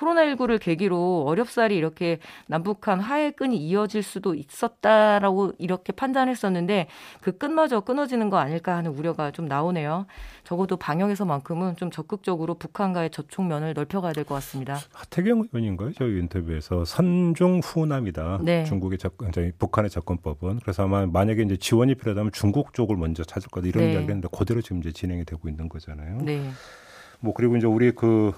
코로나19를 0.00 0.58
계기로 0.58 1.24
어렵사리 1.26 1.76
이렇게 1.76 2.18
남북한 2.46 3.00
화해 3.00 3.30
끈이 3.30 3.56
이어질 3.56 4.02
수도 4.02 4.34
있었다라고 4.34 5.52
이렇게 5.58 5.92
판단했었는데 5.92 6.86
그 7.20 7.36
끈마저 7.36 7.80
끊어지는 7.80 8.30
거 8.30 8.38
아닐까 8.38 8.76
하는 8.76 8.92
우려가 8.92 9.30
좀 9.30 9.46
나오네요. 9.46 10.06
적어도 10.44 10.76
방역에서만큼은 10.76 11.76
좀 11.76 11.90
적극적으로 11.90 12.54
북한과의 12.54 13.10
접촉면을 13.10 13.74
넓혀가야 13.74 14.12
될 14.12 14.24
것 14.24 14.34
같습니다. 14.36 14.78
하태경 14.92 15.48
의원인가요? 15.52 15.92
저희 15.94 16.18
인터뷰에서 16.18 16.84
선중 16.84 17.60
후남이다. 17.64 18.40
네. 18.42 18.64
중국의 18.64 18.98
접근, 18.98 19.30
북한의 19.58 19.90
접근법은 19.90 20.60
그래서 20.60 20.84
아마 20.84 21.06
만약에 21.06 21.42
이제 21.42 21.56
지원이 21.56 21.94
필요하다면 21.96 22.32
중국 22.32 22.74
쪽을 22.74 22.96
먼저 22.96 23.24
찾을 23.24 23.48
거다 23.50 23.66
이런 23.66 23.84
네. 23.84 23.92
이야기했는데 23.92 24.28
그대로 24.36 24.60
지금 24.60 24.78
이제 24.78 24.92
진행이 24.92 25.24
되고 25.24 25.48
있는 25.48 25.68
거잖아요. 25.68 26.18
네. 26.22 26.50
뭐 27.20 27.34
그리고 27.34 27.56
이제 27.56 27.66
우리 27.66 27.92
그 27.92 28.32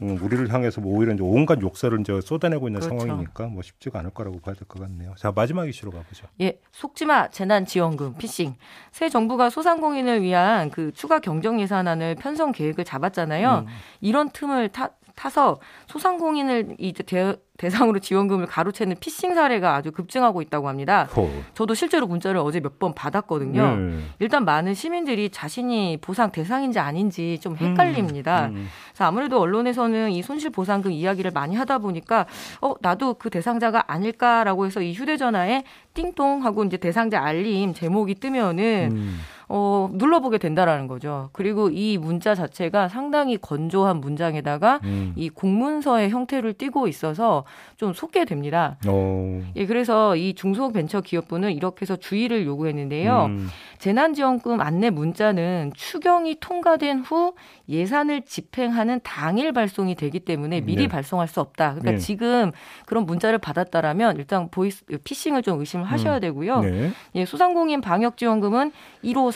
음, 0.00 0.16
우리를 0.22 0.52
향해서 0.52 0.80
뭐 0.80 0.96
오히려 0.96 1.12
이제 1.12 1.22
온갖 1.22 1.60
욕설을 1.60 2.00
이제 2.00 2.20
쏟아내고 2.20 2.68
있는 2.68 2.80
그렇죠. 2.80 2.98
상황이니까 3.00 3.46
뭐 3.48 3.62
쉽지가 3.62 3.98
않을 3.98 4.10
거라고 4.10 4.38
봐야 4.40 4.54
될 4.54 4.66
것 4.68 4.80
같네요. 4.80 5.14
자 5.16 5.32
마지막 5.34 5.68
이슈로 5.68 5.90
가보죠. 5.90 6.26
예, 6.40 6.58
속지마 6.72 7.30
재난지원금 7.30 8.14
피싱. 8.18 8.54
새 8.92 9.08
정부가 9.08 9.50
소상공인을 9.50 10.22
위한 10.22 10.70
그 10.70 10.92
추가 10.92 11.18
경정 11.18 11.60
예산안을 11.60 12.14
편성 12.16 12.52
계획을 12.52 12.84
잡았잖아요. 12.84 13.64
음. 13.66 13.72
이런 14.00 14.30
틈을 14.30 14.68
타, 14.68 14.90
타서 15.18 15.58
소상공인을 15.88 16.76
이제 16.78 17.02
대, 17.02 17.34
대상으로 17.56 17.98
지원금을 17.98 18.46
가로채는 18.46 18.96
피싱 19.00 19.34
사례가 19.34 19.74
아주 19.74 19.90
급증하고 19.90 20.42
있다고 20.42 20.68
합니다. 20.68 21.08
호. 21.16 21.28
저도 21.54 21.74
실제로 21.74 22.06
문자를 22.06 22.40
어제 22.40 22.60
몇 22.60 22.78
번 22.78 22.94
받았거든요. 22.94 23.76
네. 23.76 23.98
일단 24.20 24.44
많은 24.44 24.74
시민들이 24.74 25.30
자신이 25.30 25.96
보상 26.00 26.30
대상인지 26.30 26.78
아닌지 26.78 27.40
좀 27.40 27.56
헷갈립니다. 27.56 28.46
음. 28.46 28.54
음. 28.54 28.68
그래서 28.92 29.04
아무래도 29.06 29.40
언론에서는 29.40 30.12
이 30.12 30.22
손실 30.22 30.50
보상금 30.50 30.92
이야기를 30.92 31.32
많이 31.32 31.56
하다 31.56 31.78
보니까 31.78 32.26
어 32.60 32.74
나도 32.80 33.14
그 33.14 33.30
대상자가 33.30 33.90
아닐까라고 33.90 34.66
해서 34.66 34.80
이 34.80 34.92
휴대전화에 34.92 35.64
띵동 35.94 36.44
하고 36.44 36.62
이제 36.62 36.76
대상자 36.76 37.20
알림 37.20 37.74
제목이 37.74 38.14
뜨면은 38.14 38.90
음. 38.92 39.18
어, 39.50 39.88
눌러보게 39.92 40.38
된다라는 40.38 40.86
거죠. 40.88 41.30
그리고 41.32 41.70
이 41.70 41.96
문자 41.96 42.34
자체가 42.34 42.88
상당히 42.88 43.38
건조한 43.38 44.00
문장에다가 44.00 44.80
음. 44.84 45.14
이 45.16 45.30
공문서의 45.30 46.10
형태를 46.10 46.52
띠고 46.52 46.86
있어서 46.88 47.44
좀 47.76 47.94
속게 47.94 48.26
됩니다. 48.26 48.76
오. 48.86 49.40
예, 49.56 49.66
그래서 49.66 50.16
이 50.16 50.34
중소벤처기업부는 50.34 51.52
이렇게 51.52 51.82
해서 51.82 51.96
주의를 51.96 52.44
요구했는데요. 52.44 53.24
음. 53.26 53.48
재난지원금 53.78 54.60
안내 54.60 54.90
문자는 54.90 55.72
추경이 55.74 56.36
통과된 56.40 57.00
후 57.00 57.34
예산을 57.68 58.22
집행하는 58.22 59.00
당일 59.02 59.52
발송이 59.52 59.94
되기 59.94 60.20
때문에 60.20 60.60
미리 60.60 60.82
네. 60.82 60.88
발송할 60.88 61.28
수 61.28 61.40
없다. 61.40 61.70
그러니까 61.70 61.92
네. 61.92 61.98
지금 61.98 62.52
그런 62.86 63.06
문자를 63.06 63.38
받았다라면 63.38 64.16
일단 64.16 64.48
보이스 64.50 64.84
피싱을 65.04 65.42
좀 65.42 65.60
의심을 65.60 65.84
하셔야 65.84 66.16
음. 66.16 66.20
되고요. 66.20 66.60
네. 66.60 66.90
예, 67.14 67.24
소상공인 67.24 67.80
방역지원금은 67.80 68.72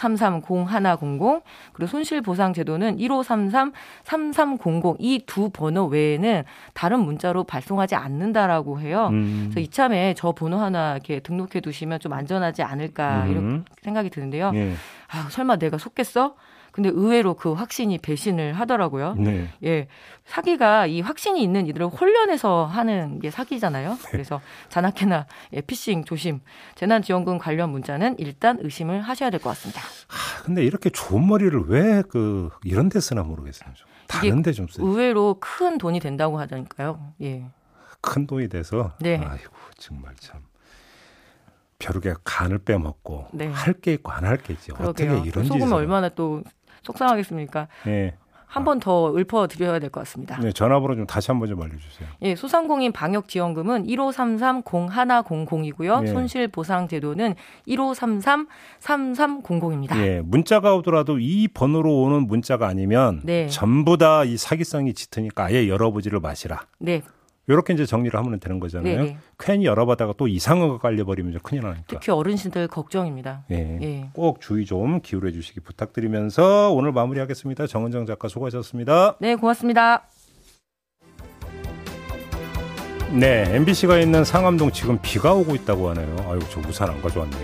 1533-0100 0.03 1.43
그리고 1.73 1.91
손실보상제도는 1.91 2.99
1533-3300 2.99 4.97
이 4.99 5.21
두 5.27 5.51
번호 5.51 5.87
외에는 5.87 6.43
다른 6.75 7.01
문자로 7.01 7.45
발송하지 7.45 7.95
않는다라고 7.95 8.81
해요. 8.81 9.09
음. 9.13 9.49
그래서 9.51 9.61
이참에 9.61 10.15
저 10.15 10.33
번호 10.33 10.59
하나 10.59 10.93
이렇게 10.95 11.21
등록해 11.21 11.61
두시면 11.63 12.01
좀 12.01 12.13
안전하지 12.13 12.63
않을까 12.63 13.25
음. 13.25 13.31
이렇게 13.31 13.65
생각이 13.83 14.11
드는데요. 14.11 14.51
예. 14.55 14.75
아, 15.09 15.29
설마 15.31 15.57
내가 15.57 15.79
속겠어? 15.79 16.35
근데 16.73 16.89
의외로 16.89 17.35
그 17.35 17.53
확신이 17.53 17.99
배신을 17.99 18.55
하더라고요. 18.55 19.15
네. 19.15 19.49
예. 19.63 19.89
사기가 20.25 20.87
이 20.87 21.01
확신이 21.03 21.43
있는 21.43 21.67
이들을 21.67 21.87
혼련해서 21.89 22.65
하는 22.65 23.21
게 23.21 23.31
사기잖아요. 23.31 23.91
네. 23.91 24.11
그래서 24.11 24.41
자나케나 24.71 25.27
예, 25.53 25.61
피싱 25.61 26.05
조심. 26.05 26.41
재난지원금 26.75 27.39
관련 27.39 27.71
문자는 27.71 28.17
일단 28.19 28.59
의심을 28.61 29.03
하셔야 29.03 29.29
될 29.31 29.39
것 29.41 29.51
같습니다. 29.51 29.81
하, 30.09 30.43
근데 30.45 30.65
이렇게 30.65 30.89
좋은 30.91 31.27
머리를 31.27 31.65
왜 31.69 32.03
그 32.09 32.49
이런 32.65 32.89
데 32.89 33.01
쓰나 33.01 33.23
모르겠어요. 33.23 33.71
좀. 33.75 33.87
다른 34.09 34.43
데좀 34.43 34.67
쓰요. 34.69 34.87
의외로 34.87 35.37
큰 35.41 35.79
돈이 35.79 36.01
된다고 36.01 36.39
하다니까요. 36.41 37.13
예. 37.23 37.45
큰 38.01 38.27
돈이 38.27 38.49
돼서 38.49 38.93
네. 38.99 39.19
아이고 39.25 39.53
정말 39.79 40.15
참 40.19 40.41
벼룩에 41.79 42.15
간을 42.25 42.59
빼먹고 42.59 43.29
네. 43.33 43.49
할게 43.49 43.93
있고 43.95 44.13
안 44.13 44.25
할 44.25 44.37
게 44.39 44.53
있지. 44.55 44.73
어떻게 44.73 45.05
이런 45.25 45.45
속으면 45.45 45.73
얼마나 45.73 46.09
또 46.09 46.43
속상하겠습니까? 46.83 47.69
네. 47.85 48.15
한번 48.47 48.81
더 48.81 49.15
읊어드려야 49.17 49.79
될 49.79 49.89
것 49.89 50.01
같습니다. 50.01 50.37
네, 50.39 50.53
전화번호 50.53 50.95
좀 50.95 51.07
다시 51.07 51.31
한번 51.31 51.49
좀 51.49 51.63
알려주세요. 51.63 52.07
예, 52.21 52.37
소상공인 52.37 52.93
방역지원금은 52.93 53.87
1533-0100이고요. 53.87 56.07
예. 56.07 56.13
손실보상제도는 56.13 57.35
1533-3300입니다. 57.67 59.97
예, 60.05 60.21
문자가 60.23 60.75
오더라도 60.77 61.19
이 61.19 61.49
번호로 61.49 62.03
오는 62.03 62.27
문자가 62.27 62.67
아니면 62.69 63.23
네. 63.25 63.47
전부 63.49 63.97
다 63.97 64.25
이 64.27 64.37
사기성이 64.37 64.93
짙으니까 64.95 65.45
아예 65.47 65.67
열어보지를 65.69 66.21
마시라. 66.21 66.61
네, 66.79 67.01
이렇게 67.49 67.75
이제 67.75 67.85
정리를 67.85 68.19
하면 68.19 68.39
되는 68.39 68.61
거잖아요. 68.61 68.97
네네. 68.97 69.19
괜히 69.39 69.67
열어봤다가 69.67 70.15
또 70.17 70.29
이상한 70.29 70.69
거 70.69 70.79
깔려버리면 70.79 71.41
큰일 71.43 71.63
나니까. 71.63 71.85
특히 71.89 72.13
어르신들 72.13 72.69
걱정입니다. 72.69 73.45
네. 73.49 73.79
예. 73.83 74.11
꼭 74.13 74.41
주의 74.41 74.65
좀 74.65 75.01
기울여 75.01 75.33
주시기 75.33 75.61
부탁드리면서 75.61 76.71
오늘 76.73 76.93
마무리하겠습니다. 76.93 77.67
정은정 77.67 78.07
작가 78.07 78.29
수고하셨습니다. 78.29 79.17
네, 79.19 79.35
고맙습니다. 79.35 80.09
네, 83.15 83.45
MBC가 83.57 83.99
있는 83.99 84.25
상암동 84.25 84.73
지금 84.73 84.99
비가 85.03 85.35
오고 85.35 85.55
있다고 85.55 85.91
하네요. 85.91 86.17
아유, 86.31 86.39
저 86.51 86.61
우산 86.67 86.89
안 86.89 87.03
가져왔네요. 87.03 87.43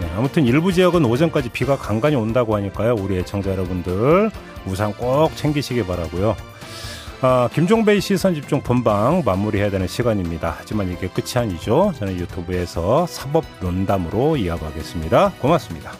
네, 0.00 0.10
아무튼 0.16 0.44
일부 0.44 0.72
지역은 0.72 1.04
오전까지 1.04 1.50
비가 1.50 1.76
간간히 1.76 2.16
온다고 2.16 2.56
하니까요. 2.56 2.96
우리 2.98 3.18
애청자 3.18 3.52
여러분들 3.52 4.32
우산 4.66 4.92
꼭 4.94 5.36
챙기시기 5.36 5.86
바라고요. 5.86 6.34
아, 7.26 7.48
김종배의 7.54 8.02
시선 8.02 8.34
집중 8.34 8.60
본방 8.60 9.22
마무리해야 9.24 9.70
되는 9.70 9.86
시간입니다. 9.86 10.56
하지만 10.58 10.92
이게 10.92 11.08
끝이 11.08 11.32
아니죠. 11.36 11.94
저는 11.96 12.18
유튜브에서 12.18 13.06
사법 13.06 13.46
논담으로 13.62 14.36
이어가겠습니다. 14.36 15.32
고맙습니다. 15.40 15.92